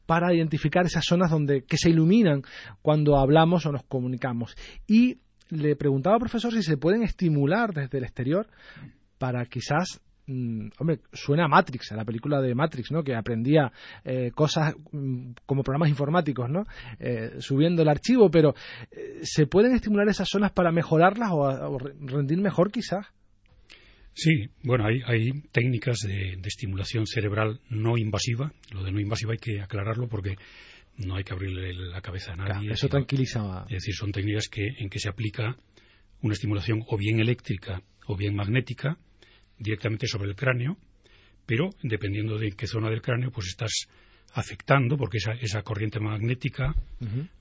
para 0.06 0.34
identificar 0.34 0.86
esas 0.86 1.04
zonas 1.04 1.30
donde, 1.30 1.62
que 1.62 1.76
se 1.76 1.90
iluminan 1.90 2.42
cuando 2.82 3.18
hablamos 3.18 3.66
o 3.66 3.72
nos 3.72 3.84
comunicamos. 3.84 4.56
Y 4.86 5.18
le 5.50 5.76
preguntaba 5.76 6.16
al 6.16 6.20
profesor 6.20 6.52
si 6.52 6.62
se 6.62 6.76
pueden 6.76 7.02
estimular 7.02 7.72
desde 7.74 7.98
el 7.98 8.04
exterior 8.04 8.46
para 9.18 9.44
quizás 9.46 10.00
mm, 10.26 10.68
hombre, 10.78 11.00
suena 11.12 11.44
a 11.44 11.48
Matrix, 11.48 11.92
a 11.92 11.96
la 11.96 12.04
película 12.04 12.40
de 12.40 12.54
Matrix, 12.54 12.90
¿no? 12.92 13.02
Que 13.02 13.14
aprendía 13.14 13.70
eh, 14.04 14.30
cosas 14.34 14.74
mm, 14.92 15.32
como 15.44 15.62
programas 15.62 15.90
informáticos, 15.90 16.48
¿no? 16.48 16.64
Eh, 16.98 17.36
subiendo 17.38 17.82
el 17.82 17.88
archivo, 17.88 18.30
pero 18.30 18.54
¿se 19.22 19.46
pueden 19.46 19.74
estimular 19.74 20.08
esas 20.08 20.28
zonas 20.28 20.52
para 20.52 20.72
mejorarlas 20.72 21.30
o 21.32 21.78
rendir 21.78 22.38
mejor 22.40 22.70
quizás? 22.70 23.06
Sí, 24.12 24.48
bueno, 24.62 24.86
hay, 24.86 25.30
técnicas 25.52 26.00
de, 26.00 26.38
estimulación 26.44 27.06
cerebral 27.06 27.60
no 27.68 27.96
invasiva. 27.96 28.52
Lo 28.72 28.82
de 28.82 28.92
no 28.92 29.00
invasiva 29.00 29.32
hay 29.32 29.38
que 29.38 29.60
aclararlo 29.60 30.08
porque 30.08 30.36
no 30.98 31.16
hay 31.16 31.24
que 31.24 31.32
abrirle 31.32 31.72
la 31.72 32.00
cabeza 32.00 32.32
a 32.32 32.36
nadie. 32.36 32.72
eso 32.72 32.88
tranquiliza. 32.88 33.64
Es 33.68 33.82
decir, 33.82 33.94
son 33.94 34.12
técnicas 34.12 34.48
que, 34.48 34.66
en 34.78 34.90
que 34.90 34.98
se 34.98 35.08
aplica 35.08 35.56
una 36.22 36.34
estimulación 36.34 36.82
o 36.88 36.98
bien 36.98 37.20
eléctrica 37.20 37.82
o 38.06 38.16
bien 38.16 38.34
magnética 38.34 38.98
directamente 39.58 40.06
sobre 40.06 40.28
el 40.28 40.36
cráneo, 40.36 40.76
pero 41.46 41.70
dependiendo 41.82 42.38
de 42.38 42.52
qué 42.52 42.66
zona 42.66 42.90
del 42.90 43.02
cráneo, 43.02 43.30
pues 43.30 43.48
estás 43.48 43.86
afectando, 44.32 44.96
porque 44.96 45.18
esa, 45.18 45.32
esa 45.32 45.62
corriente 45.62 45.98
magnética 45.98 46.74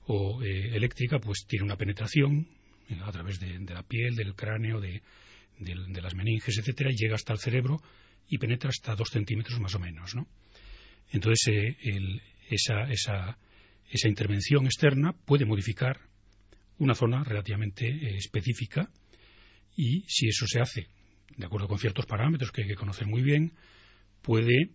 o 0.06 0.42
eh, 0.42 0.76
eléctrica 0.76 1.18
pues 1.18 1.44
tiene 1.46 1.64
una 1.64 1.76
penetración 1.76 2.46
a 3.04 3.12
través 3.12 3.38
de 3.38 3.74
la 3.74 3.82
piel, 3.82 4.16
del 4.16 4.34
cráneo, 4.34 4.80
de, 4.80 5.00
de, 5.60 6.00
las 6.00 6.14
meninges, 6.14 6.58
etcétera, 6.58 6.90
llega 6.90 7.14
hasta 7.14 7.32
el 7.32 7.38
cerebro 7.38 7.80
y 8.28 8.38
penetra 8.38 8.70
hasta 8.70 8.94
dos 8.94 9.10
centímetros 9.10 9.60
más 9.60 9.74
o 9.74 9.78
menos, 9.78 10.14
¿no? 10.14 10.26
Entonces, 11.12 11.48
eh, 11.48 11.76
esa, 12.50 12.82
esa, 12.90 13.38
esa, 13.88 14.08
intervención 14.08 14.66
externa 14.66 15.12
puede 15.12 15.44
modificar 15.44 16.00
una 16.78 16.94
zona 16.94 17.24
relativamente 17.24 17.86
eh, 17.86 18.16
específica 18.16 18.90
y 19.76 20.04
si 20.06 20.28
eso 20.28 20.46
se 20.46 20.60
hace 20.60 20.88
de 21.36 21.46
acuerdo 21.46 21.68
con 21.68 21.78
ciertos 21.78 22.06
parámetros 22.06 22.52
que 22.52 22.62
hay 22.62 22.68
que 22.68 22.74
conocer 22.74 23.06
muy 23.06 23.22
bien, 23.22 23.52
puede 24.22 24.70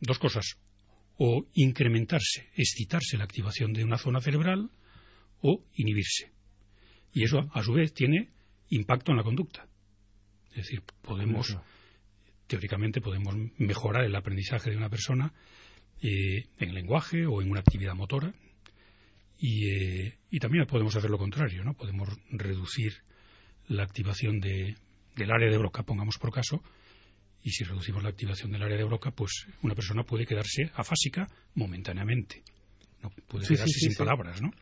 dos 0.00 0.18
cosas, 0.18 0.56
o 1.18 1.46
incrementarse, 1.54 2.48
excitarse 2.56 3.16
la 3.16 3.24
activación 3.24 3.72
de 3.72 3.84
una 3.84 3.98
zona 3.98 4.20
cerebral 4.20 4.70
o 5.40 5.64
inhibirse. 5.74 6.32
Y 7.12 7.24
eso, 7.24 7.50
a 7.52 7.62
su 7.62 7.72
vez, 7.72 7.92
tiene 7.92 8.30
impacto 8.70 9.12
en 9.12 9.18
la 9.18 9.22
conducta. 9.22 9.68
Es 10.52 10.64
decir, 10.64 10.82
podemos, 11.02 11.56
teóricamente, 12.46 13.00
podemos 13.00 13.34
mejorar 13.58 14.04
el 14.04 14.14
aprendizaje 14.14 14.70
de 14.70 14.76
una 14.76 14.90
persona 14.90 15.32
eh, 16.02 16.46
en 16.58 16.74
lenguaje 16.74 17.26
o 17.26 17.42
en 17.42 17.50
una 17.50 17.60
actividad 17.60 17.94
motora. 17.94 18.34
Y, 19.38 19.68
eh, 19.68 20.18
y, 20.30 20.38
también 20.38 20.66
podemos 20.66 20.94
hacer 20.94 21.10
lo 21.10 21.18
contrario, 21.18 21.64
¿no? 21.64 21.74
Podemos 21.74 22.08
reducir 22.30 23.02
la 23.66 23.82
activación 23.82 24.38
de, 24.38 24.76
del 25.16 25.30
área 25.32 25.50
de 25.50 25.58
Broca, 25.58 25.82
pongamos 25.82 26.18
por 26.18 26.32
caso, 26.32 26.62
y 27.42 27.50
si 27.50 27.64
reducimos 27.64 28.02
la 28.02 28.10
activación 28.10 28.52
del 28.52 28.62
área 28.62 28.76
de 28.76 28.84
Broca, 28.84 29.10
pues 29.10 29.46
una 29.62 29.74
persona 29.74 30.04
puede 30.04 30.26
quedarse 30.26 30.70
afásica 30.74 31.28
momentáneamente. 31.54 32.42
No 33.02 33.10
puede 33.26 33.46
quedarse 33.46 33.80
sin 33.80 33.94
palabras, 33.94 34.40
¿no? 34.40 34.52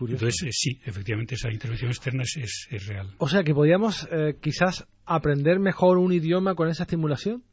Entonces, 0.00 0.42
eh, 0.42 0.48
sí, 0.52 0.80
efectivamente, 0.84 1.34
esa 1.34 1.50
intervención 1.52 1.90
externa 1.90 2.22
es, 2.22 2.66
es, 2.70 2.86
real. 2.86 3.14
O 3.18 3.28
sea, 3.28 3.44
que 3.44 3.54
podríamos 3.54 4.08
eh, 4.10 4.36
quizás 4.40 4.86
aprender 5.04 5.58
mejor 5.58 5.98
un 5.98 6.12
idioma 6.12 6.54
con 6.54 6.68
esa 6.68 6.84
estimulación. 6.84 7.44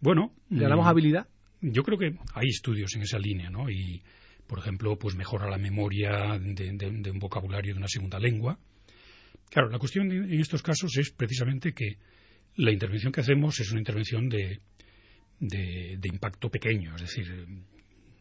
Bueno. 0.00 0.32
¿Le 0.48 0.68
damos 0.68 0.86
mm, 0.86 0.88
habilidad? 0.88 1.28
Yo 1.60 1.82
creo 1.82 1.98
que 1.98 2.16
hay 2.34 2.48
estudios 2.48 2.94
en 2.94 3.02
esa 3.02 3.18
línea, 3.18 3.50
¿no? 3.50 3.70
Y, 3.70 4.02
por 4.46 4.58
ejemplo, 4.58 4.98
pues 4.98 5.14
mejora 5.14 5.48
la 5.48 5.58
memoria 5.58 6.38
de, 6.38 7.10
un 7.10 7.18
vocabulario 7.18 7.74
de 7.74 7.78
una 7.78 7.88
segunda 7.88 8.18
lengua. 8.18 8.58
Claro, 9.50 9.68
la 9.68 9.78
cuestión 9.78 10.10
en 10.10 10.40
estos 10.40 10.62
casos 10.62 10.96
es 10.96 11.10
precisamente 11.10 11.72
que 11.72 11.98
la 12.56 12.72
intervención 12.72 13.12
que 13.12 13.20
hacemos 13.20 13.58
es 13.60 13.70
una 13.70 13.80
intervención 13.80 14.28
de, 14.28 14.60
de, 15.38 16.08
impacto 16.08 16.50
pequeño, 16.50 16.94
es 16.96 17.02
decir, 17.02 17.46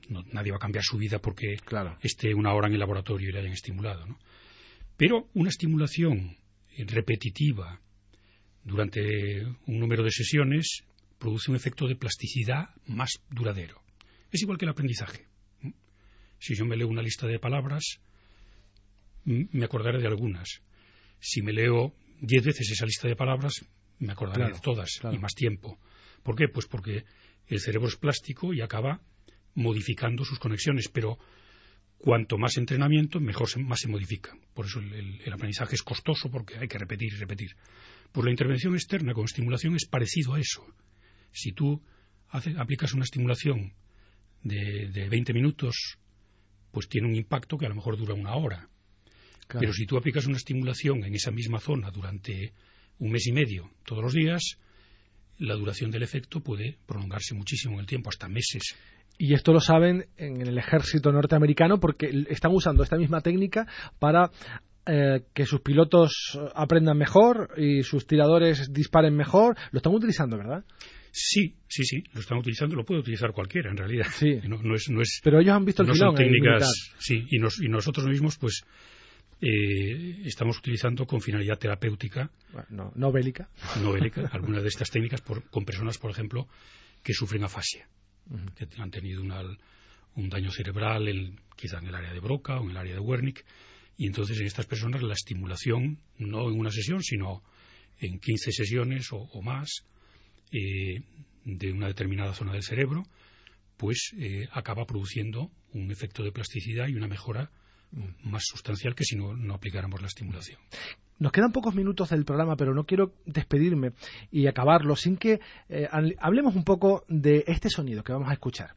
nadie 0.09 0.51
va 0.51 0.57
a 0.57 0.59
cambiar 0.59 0.83
su 0.83 0.97
vida 0.97 1.19
porque 1.19 1.57
esté 2.01 2.33
una 2.33 2.53
hora 2.53 2.67
en 2.67 2.73
el 2.73 2.79
laboratorio 2.79 3.29
y 3.29 3.31
le 3.31 3.39
hayan 3.39 3.53
estimulado. 3.53 4.05
¿no? 4.05 4.19
Pero 4.97 5.29
una 5.33 5.49
estimulación 5.49 6.37
repetitiva 6.77 7.79
durante 8.63 9.45
un 9.65 9.79
número 9.79 10.03
de 10.03 10.11
sesiones 10.11 10.83
produce 11.17 11.51
un 11.51 11.57
efecto 11.57 11.87
de 11.87 11.95
plasticidad 11.95 12.69
más 12.85 13.21
duradero. 13.29 13.81
Es 14.31 14.41
igual 14.41 14.57
que 14.57 14.65
el 14.65 14.71
aprendizaje. 14.71 15.27
Si 16.39 16.55
yo 16.55 16.65
me 16.65 16.77
leo 16.77 16.87
una 16.87 17.01
lista 17.01 17.27
de 17.27 17.39
palabras, 17.39 17.99
me 19.25 19.65
acordaré 19.65 19.99
de 19.99 20.07
algunas. 20.07 20.61
Si 21.19 21.41
me 21.41 21.51
leo 21.51 21.93
diez 22.21 22.43
veces 22.43 22.71
esa 22.71 22.85
lista 22.85 23.07
de 23.07 23.15
palabras, 23.15 23.53
me 23.99 24.13
acordaré 24.13 24.53
de 24.53 24.59
todas 24.59 24.99
y 25.11 25.17
más 25.17 25.33
tiempo. 25.33 25.79
¿Por 26.23 26.35
qué? 26.35 26.47
Pues 26.47 26.65
porque 26.67 27.03
el 27.47 27.59
cerebro 27.59 27.89
es 27.89 27.97
plástico 27.97 28.53
y 28.53 28.61
acaba 28.61 29.01
modificando 29.59 30.25
sus 30.25 30.39
conexiones, 30.39 30.89
pero 30.89 31.17
cuanto 31.97 32.37
más 32.37 32.57
entrenamiento, 32.57 33.19
mejor 33.19 33.47
más 33.59 33.81
se 33.81 33.87
modifica. 33.87 34.33
Por 34.53 34.65
eso 34.65 34.79
el, 34.79 35.33
aprendizaje 35.33 35.75
es 35.75 35.83
costoso 35.83 36.31
porque 36.31 36.57
hay 36.57 36.67
que 36.67 36.77
repetir 36.77 37.13
y 37.13 37.17
repetir. 37.17 37.55
Pues 38.11 38.25
la 38.25 38.31
intervención 38.31 38.73
externa 38.73 39.13
con 39.13 39.25
estimulación 39.25 39.75
es 39.75 39.85
parecido 39.85 40.33
a 40.33 40.39
eso. 40.39 40.65
Si 41.31 41.51
tú 41.51 41.81
aplicas 42.31 42.93
una 42.93 43.03
estimulación 43.03 43.73
de, 44.43 44.89
de 44.89 45.09
20 45.09 45.33
minutos, 45.33 45.97
pues 46.71 46.87
tiene 46.87 47.07
un 47.07 47.15
impacto 47.15 47.57
que 47.57 47.65
a 47.65 47.69
lo 47.69 47.75
mejor 47.75 47.97
dura 47.97 48.13
una 48.13 48.35
hora. 48.35 48.69
Pero 49.59 49.73
si 49.73 49.85
tú 49.85 49.97
aplicas 49.97 50.27
una 50.27 50.37
estimulación 50.37 51.03
en 51.03 51.15
esa 51.15 51.31
misma 51.31 51.59
zona 51.59 51.89
durante 51.89 52.53
un 52.99 53.11
mes 53.11 53.25
y 53.27 53.31
medio, 53.31 53.71
todos 53.83 54.03
los 54.03 54.13
días, 54.13 54.57
la 55.39 55.55
duración 55.55 55.89
del 55.89 56.03
efecto 56.03 56.41
puede 56.41 56.77
prolongarse 56.85 57.33
muchísimo 57.33 57.75
en 57.75 57.79
el 57.81 57.85
tiempo, 57.87 58.09
hasta 58.09 58.27
meses. 58.27 58.75
Y 59.21 59.33
esto 59.33 59.51
lo 59.51 59.59
saben 59.59 60.05
en 60.15 60.41
el 60.41 60.57
ejército 60.57 61.11
norteamericano 61.11 61.77
porque 61.77 62.09
están 62.29 62.53
usando 62.53 62.83
esta 62.83 62.95
misma 62.95 63.19
técnica 63.19 63.67
para 63.99 64.31
eh, 64.85 65.23
que 65.33 65.45
sus 65.45 65.59
pilotos 65.59 66.39
aprendan 66.55 66.97
mejor 66.97 67.51
y 67.57 67.83
sus 67.83 68.07
tiradores 68.07 68.71
disparen 68.71 69.13
mejor. 69.13 69.57
Lo 69.71 69.77
están 69.77 69.93
utilizando, 69.93 70.37
¿verdad? 70.37 70.63
Sí, 71.11 71.53
sí, 71.67 71.83
sí, 71.83 72.01
lo 72.13 72.21
están 72.21 72.37
utilizando, 72.37 72.77
lo 72.77 72.85
puede 72.85 73.01
utilizar 73.01 73.33
cualquiera 73.33 73.69
en 73.69 73.77
realidad. 73.77 74.07
Sí. 74.09 74.39
No, 74.47 74.73
es, 74.73 74.89
no 74.89 75.01
es, 75.01 75.19
Pero 75.21 75.41
ellos 75.41 75.53
han 75.53 75.65
visto 75.65 75.81
el 75.81 75.89
no 75.89 75.95
son 75.95 76.15
técnicas, 76.15 76.93
sí, 76.97 77.25
y, 77.29 77.37
y 77.37 77.69
nosotros 77.69 78.07
mismos, 78.07 78.37
pues, 78.37 78.63
eh, 79.41 80.21
estamos 80.23 80.57
utilizando 80.59 81.05
con 81.05 81.19
finalidad 81.19 81.57
terapéutica. 81.57 82.31
no, 82.69 82.93
no 82.95 83.11
bélica. 83.11 83.49
No 83.83 83.91
bélica, 83.91 84.29
algunas 84.31 84.63
de 84.63 84.69
estas 84.69 84.89
técnicas 84.89 85.21
con 85.21 85.65
personas, 85.65 85.97
por 85.97 86.11
ejemplo, 86.11 86.47
que 87.03 87.13
sufren 87.13 87.43
afasia, 87.43 87.87
que 88.55 88.67
han 88.77 88.91
tenido 88.91 89.21
un 89.21 90.29
daño 90.29 90.51
cerebral, 90.51 91.07
quizá 91.55 91.79
en 91.79 91.87
el 91.87 91.95
área 91.95 92.13
de 92.13 92.19
Broca 92.19 92.59
o 92.59 92.63
en 92.63 92.71
el 92.71 92.77
área 92.77 92.93
de 92.93 92.99
Wernicke, 92.99 93.45
y 93.97 94.07
entonces 94.07 94.39
en 94.39 94.47
estas 94.47 94.65
personas 94.65 95.03
la 95.03 95.13
estimulación, 95.13 95.99
no 96.17 96.49
en 96.49 96.59
una 96.59 96.71
sesión, 96.71 97.03
sino 97.03 97.43
en 97.99 98.19
15 98.19 98.51
sesiones 98.51 99.07
o, 99.11 99.41
más, 99.41 99.83
eh, 100.51 101.01
de 101.43 101.71
una 101.71 101.87
determinada 101.87 102.33
zona 102.33 102.53
del 102.53 102.63
cerebro, 102.63 103.03
pues 103.77 104.13
eh, 104.17 104.47
acaba 104.51 104.85
produciendo 104.85 105.51
un 105.73 105.91
efecto 105.91 106.23
de 106.23 106.31
plasticidad 106.31 106.87
y 106.87 106.95
una 106.95 107.07
mejora 107.07 107.51
más 108.23 108.43
sustancial 108.45 108.95
que 108.95 109.03
si 109.03 109.15
no, 109.15 109.35
no 109.35 109.55
aplicáramos 109.55 110.01
la 110.01 110.07
estimulación. 110.07 110.59
Nos 111.19 111.33
quedan 111.33 111.51
pocos 111.51 111.75
minutos 111.75 112.09
del 112.09 112.23
programa, 112.23 112.55
pero 112.55 112.73
no 112.73 112.85
quiero 112.85 113.11
despedirme 113.25 113.91
y 114.31 114.47
acabarlo 114.47 114.95
sin 114.95 115.17
que 115.17 115.41
eh, 115.67 115.87
hablemos 116.19 116.55
un 116.55 116.63
poco 116.63 117.03
de 117.09 117.43
este 117.45 117.69
sonido 117.69 118.03
que 118.03 118.13
vamos 118.13 118.29
a 118.29 118.33
escuchar. 118.33 118.73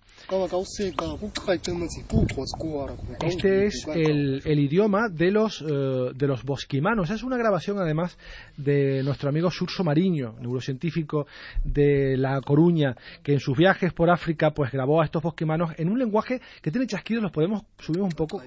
Este 3.21 3.67
es 3.67 3.87
el, 3.95 4.59
idioma 4.59 5.09
de 5.09 5.31
los, 5.31 5.63
eh, 5.63 6.13
de 6.15 6.27
los 6.27 6.43
bosquimanos. 6.45 7.11
Es 7.11 7.23
una 7.23 7.37
grabación, 7.37 7.79
además, 7.79 8.19
de 8.57 9.03
nuestro 9.03 9.29
amigo 9.29 9.51
Surso 9.51 9.85
Mariño, 9.85 10.35
neurocientífico 10.41 11.27
de 11.65 12.17
La 12.17 12.41
Coruña, 12.41 12.97
que 13.23 13.35
en 13.35 13.41
sus 13.41 13.57
viajes 13.57 13.93
por 13.93 14.11
África 14.11 14.51
pues 14.53 14.73
grabó 14.73 15.01
a 15.01 15.05
estos 15.05 15.23
bosquimanos 15.23 15.71
en 15.77 15.89
un 15.89 15.99
lenguaje 15.99 16.41
que 16.61 16.71
tiene 16.71 16.87
chasquidos. 16.87 17.23
Los 17.23 17.33
podemos 17.33 17.63
subir 17.79 18.03
un 18.03 18.11
poco. 18.11 18.43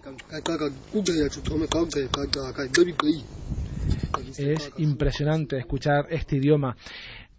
Es 4.37 4.71
impresionante 4.77 5.57
escuchar 5.57 6.05
este 6.09 6.37
idioma. 6.37 6.75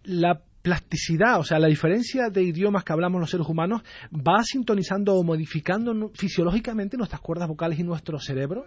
La 0.03 0.41
plasticidad, 0.67 1.39
o 1.39 1.45
sea, 1.45 1.59
la 1.59 1.69
diferencia 1.69 2.29
de 2.29 2.43
idiomas 2.43 2.83
que 2.83 2.91
hablamos 2.91 3.21
los 3.21 3.29
seres 3.29 3.47
humanos 3.47 3.83
va 4.11 4.43
sintonizando 4.43 5.15
o 5.15 5.23
modificando 5.23 6.11
fisiológicamente 6.13 6.97
nuestras 6.97 7.21
cuerdas 7.21 7.47
vocales 7.47 7.79
y 7.79 7.83
nuestro 7.83 8.19
cerebro. 8.19 8.65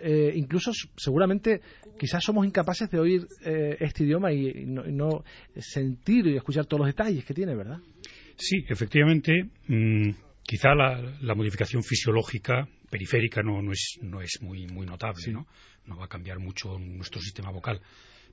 Eh, 0.00 0.32
incluso, 0.36 0.70
seguramente, 0.96 1.62
quizás 1.98 2.22
somos 2.22 2.46
incapaces 2.46 2.88
de 2.90 3.00
oír 3.00 3.26
eh, 3.44 3.76
este 3.80 4.04
idioma 4.04 4.32
y, 4.32 4.66
no, 4.66 5.24
sentir 5.56 6.28
y 6.28 6.36
escuchar 6.36 6.66
todos 6.66 6.82
los 6.82 6.86
detalles 6.86 7.24
que 7.24 7.34
tiene, 7.34 7.56
¿verdad? 7.56 7.78
Sí, 8.36 8.64
efectivamente. 8.68 9.50
Mm, 9.66 10.10
quizá 10.44 10.76
la, 10.76 11.34
modificación 11.34 11.82
fisiológica 11.82 12.68
periférica 12.88 13.42
no, 13.42 13.60
no, 13.62 13.72
es, 13.72 13.98
no 14.00 14.20
es 14.20 14.38
muy, 14.42 14.68
muy 14.68 14.86
notable, 14.86 15.32
¿no? 15.32 15.46
No 15.86 15.96
va 15.96 16.06
a 16.06 16.08
cambiar 16.08 16.38
mucho 16.38 16.78
nuestro 16.78 17.20
sistema 17.20 17.50
vocal, 17.50 17.80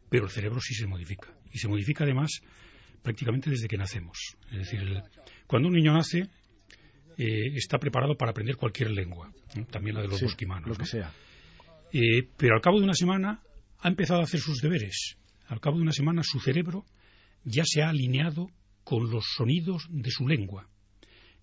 pero 0.09 0.25
el 0.25 0.31
cerebro 0.31 0.59
sí 0.59 0.73
se 0.73 0.87
modifica. 0.87 1.33
Y 1.51 1.59
se 1.59 1.67
modifica 1.67 2.03
además 2.03 2.41
prácticamente 3.01 3.49
desde 3.49 3.67
que 3.67 3.77
nacemos. 3.77 4.17
Es 4.51 4.59
decir, 4.59 5.03
cuando 5.45 5.67
un 5.67 5.75
niño 5.75 5.93
nace, 5.93 6.29
eh, 7.17 7.55
está 7.55 7.77
preparado 7.77 8.15
para 8.15 8.31
aprender 8.31 8.55
cualquier 8.55 8.91
lengua, 8.91 9.31
también 9.69 9.95
la 9.95 10.01
de 10.01 10.07
los 10.07 10.21
bosquimanos. 10.21 10.67
Lo 10.67 10.75
que 10.75 10.85
sea. 10.85 11.11
Eh, 11.91 12.27
pero 12.37 12.55
al 12.55 12.61
cabo 12.61 12.79
de 12.79 12.85
una 12.85 12.95
semana 12.95 13.41
ha 13.79 13.87
empezado 13.87 14.21
a 14.21 14.23
hacer 14.23 14.39
sus 14.39 14.61
deberes. 14.61 15.17
Al 15.47 15.59
cabo 15.59 15.77
de 15.77 15.83
una 15.83 15.91
semana 15.91 16.23
su 16.23 16.39
cerebro 16.39 16.85
ya 17.43 17.63
se 17.65 17.83
ha 17.83 17.89
alineado 17.89 18.49
con 18.83 19.11
los 19.11 19.25
sonidos 19.35 19.87
de 19.89 20.09
su 20.09 20.27
lengua. 20.27 20.67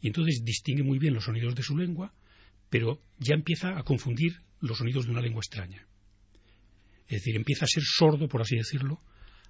Y 0.01 0.09
entonces 0.09 0.43
distingue 0.45 0.83
muy 0.83 0.99
bien 0.99 1.15
los 1.15 1.25
sonidos 1.25 1.55
de 1.55 1.63
su 1.63 1.77
lengua, 1.77 2.13
pero 2.69 3.01
ya 3.19 3.35
empieza 3.35 3.79
a 3.79 3.83
confundir 3.83 4.41
los 4.61 4.79
sonidos 4.79 5.05
de 5.05 5.13
una 5.13 5.21
lengua 5.21 5.41
extraña. 5.41 5.87
Es 7.11 7.23
decir, 7.23 7.35
empieza 7.35 7.65
a 7.65 7.69
ser 7.69 7.83
sordo, 7.83 8.29
por 8.29 8.41
así 8.41 8.57
decirlo, 8.57 9.01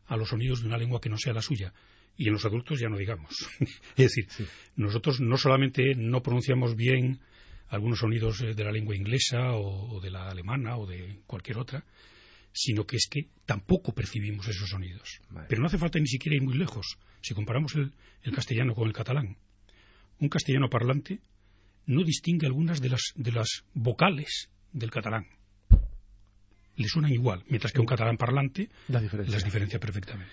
a 0.06 0.16
los 0.16 0.30
sonidos 0.30 0.62
de 0.62 0.68
una 0.68 0.78
lengua 0.78 0.98
que 0.98 1.10
no 1.10 1.18
sea 1.18 1.34
la 1.34 1.42
suya. 1.42 1.74
Y 2.16 2.26
en 2.26 2.32
los 2.32 2.44
adultos 2.46 2.80
ya 2.80 2.88
no 2.88 2.96
digamos. 2.96 3.30
es 3.96 4.14
decir, 4.14 4.26
nosotros 4.76 5.20
no 5.20 5.36
solamente 5.36 5.94
no 5.94 6.22
pronunciamos 6.22 6.74
bien 6.74 7.20
algunos 7.68 7.98
sonidos 7.98 8.40
eh, 8.40 8.54
de 8.54 8.64
la 8.64 8.72
lengua 8.72 8.96
inglesa 8.96 9.52
o, 9.52 10.00
de 10.00 10.10
la 10.10 10.30
alemana 10.30 10.78
o 10.78 10.86
de 10.86 11.20
cualquier 11.26 11.58
otra, 11.58 11.84
sino 12.50 12.86
que 12.86 12.96
es 12.96 13.06
que 13.10 13.28
tampoco 13.44 13.92
percibimos 13.92 14.48
esos 14.48 14.70
sonidos. 14.70 15.20
Pero 15.46 15.60
no 15.60 15.66
hace 15.66 15.78
falta 15.78 15.98
ni 15.98 16.06
siquiera 16.06 16.36
ir 16.36 16.42
muy 16.42 16.56
lejos. 16.56 16.96
Si 17.20 17.34
comparamos 17.34 17.74
el 17.76 18.34
castellano 18.34 18.74
con 18.74 18.88
el 18.88 18.94
catalán, 18.94 19.36
un 20.18 20.28
castellano 20.30 20.70
parlante 20.70 21.20
no 21.84 22.04
distingue 22.04 22.46
algunas 22.46 22.80
de 22.80 22.88
las, 22.88 23.12
de 23.16 23.32
las 23.32 23.64
vocales 23.74 24.48
del 24.72 24.90
catalán. 24.90 25.26
Le 26.80 26.88
suenan 26.88 27.12
igual, 27.12 27.44
mientras 27.48 27.72
que 27.72 27.80
un 27.80 27.86
catalán 27.86 28.16
parlante 28.16 28.70
las 28.88 29.44
diferencia 29.44 29.78
perfectamente. 29.78 30.32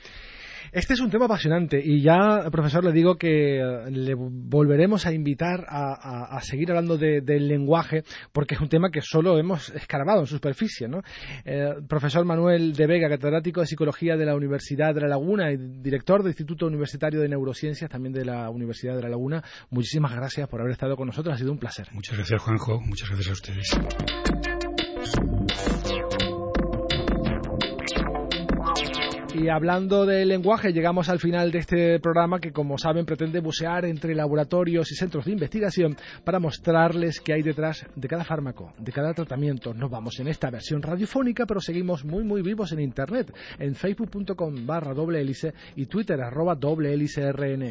Este 0.72 0.94
es 0.94 1.00
un 1.00 1.10
tema 1.10 1.26
apasionante 1.26 1.82
y 1.84 2.02
ya, 2.02 2.50
profesor, 2.52 2.84
le 2.84 2.92
digo 2.92 3.18
que 3.18 3.60
eh, 3.60 3.92
le 3.92 4.16
volveremos 4.16 5.06
a 5.06 5.14
invitar 5.14 5.66
a, 5.68 6.40
seguir 6.42 6.70
hablando 6.70 6.98
del 6.98 7.48
lenguaje 7.48 8.04
porque 8.32 8.56
es 8.56 8.62
un 8.62 8.70
tema 8.70 8.90
que 8.92 9.02
solo 9.02 9.38
hemos 9.38 9.70
escarbado 9.70 10.22
en 10.22 10.28
superficie. 10.28 10.88
¿no? 10.88 11.02
Eh, 11.46 11.74
profesor 11.88 12.26
Manuel 12.26 12.74
de 12.74 12.88
Vega, 12.88 13.10
catedrático 13.10 13.62
de 13.62 13.68
Psicología 13.68 14.16
de 14.18 14.26
la 14.26 14.36
Universidad 14.36 14.94
de 14.94 15.02
La 15.02 15.08
Laguna 15.08 15.52
y 15.52 15.58
director 15.58 16.22
del 16.22 16.32
Instituto 16.32 16.68
Universitario 16.68 17.22
de 17.22 17.30
Neurociencias 17.30 17.90
también 17.90 18.14
de 18.14 18.26
la 18.26 18.50
Universidad 18.50 18.96
de 18.96 19.04
La 19.04 19.10
Laguna, 19.10 19.44
muchísimas 19.70 20.14
gracias 20.14 20.48
por 20.50 20.62
haber 20.62 20.74
estado 20.74 20.96
con 20.96 21.08
nosotros. 21.08 21.36
Ha 21.36 21.38
sido 21.38 21.52
un 21.52 21.60
placer. 21.60 21.88
Muchas 21.92 22.18
gracias, 22.18 22.42
Juanjo. 22.42 22.82
Muchas 22.82 23.10
gracias 23.10 23.30
a 23.30 23.34
ustedes. 23.34 24.57
Y 29.48 29.50
hablando 29.50 30.06
del 30.06 30.28
lenguaje, 30.28 30.74
llegamos 30.74 31.08
al 31.08 31.20
final 31.20 31.54
de 31.54 31.60
este 31.60 32.02
programa 32.02 32.38
que, 32.38 32.52
como 32.52 32.78
saben, 32.78 33.06
pretende 33.06 33.40
bucear 33.40 33.86
entre 33.86 34.14
laboratorios 34.14 34.92
y 34.92 34.96
centros 34.96 35.24
de 35.24 35.32
investigación 35.32 35.96
para 36.26 36.38
mostrarles 36.38 37.22
qué 37.22 37.32
hay 37.32 37.44
detrás 37.44 37.86
de 37.96 38.10
cada 38.10 38.26
fármaco, 38.26 38.74
de 38.78 38.92
cada 38.92 39.14
tratamiento. 39.14 39.74
Nos 39.74 39.90
vamos 39.90 40.20
en 40.20 40.28
esta 40.28 40.50
versión 40.50 40.82
radiofónica, 40.82 41.46
pero 41.46 41.62
seguimos 41.62 42.04
muy, 42.04 42.26
muy 42.26 42.42
vivos 42.42 42.74
en 42.74 42.82
Internet, 42.82 43.34
en 43.58 43.74
facebook.com 43.74 44.66
barra 44.66 44.94
doble 44.94 45.22
hélice 45.22 45.54
y 45.78 45.86
twitter 45.86 46.20
arroba 46.20 46.54
doble 46.56 46.94
hélice 46.94 47.32
rn. 47.32 47.62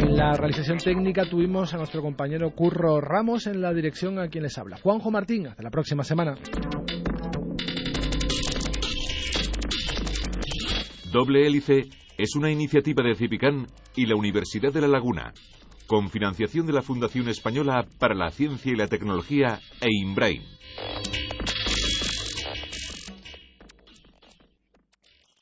En 0.00 0.16
la 0.16 0.32
realización 0.32 0.78
técnica 0.78 1.24
tuvimos 1.30 1.72
a 1.72 1.76
nuestro 1.76 2.02
compañero 2.02 2.50
Curro 2.50 3.00
Ramos 3.00 3.46
en 3.46 3.62
la 3.62 3.72
dirección 3.72 4.18
a 4.18 4.26
quien 4.26 4.42
les 4.42 4.58
habla. 4.58 4.78
Juanjo 4.82 5.12
Martín, 5.12 5.46
hasta 5.46 5.62
la 5.62 5.70
próxima 5.70 6.02
semana. 6.02 6.34
Doble 11.10 11.46
Hélice 11.46 11.88
es 12.18 12.36
una 12.36 12.50
iniciativa 12.50 13.02
de 13.02 13.14
Cipicán 13.14 13.66
y 13.96 14.04
la 14.04 14.14
Universidad 14.14 14.72
de 14.72 14.82
La 14.82 14.88
Laguna, 14.88 15.32
con 15.86 16.10
financiación 16.10 16.66
de 16.66 16.74
la 16.74 16.82
Fundación 16.82 17.28
Española 17.28 17.86
para 17.98 18.14
la 18.14 18.30
Ciencia 18.30 18.72
y 18.72 18.76
la 18.76 18.88
Tecnología 18.88 19.58
e. 19.80 21.37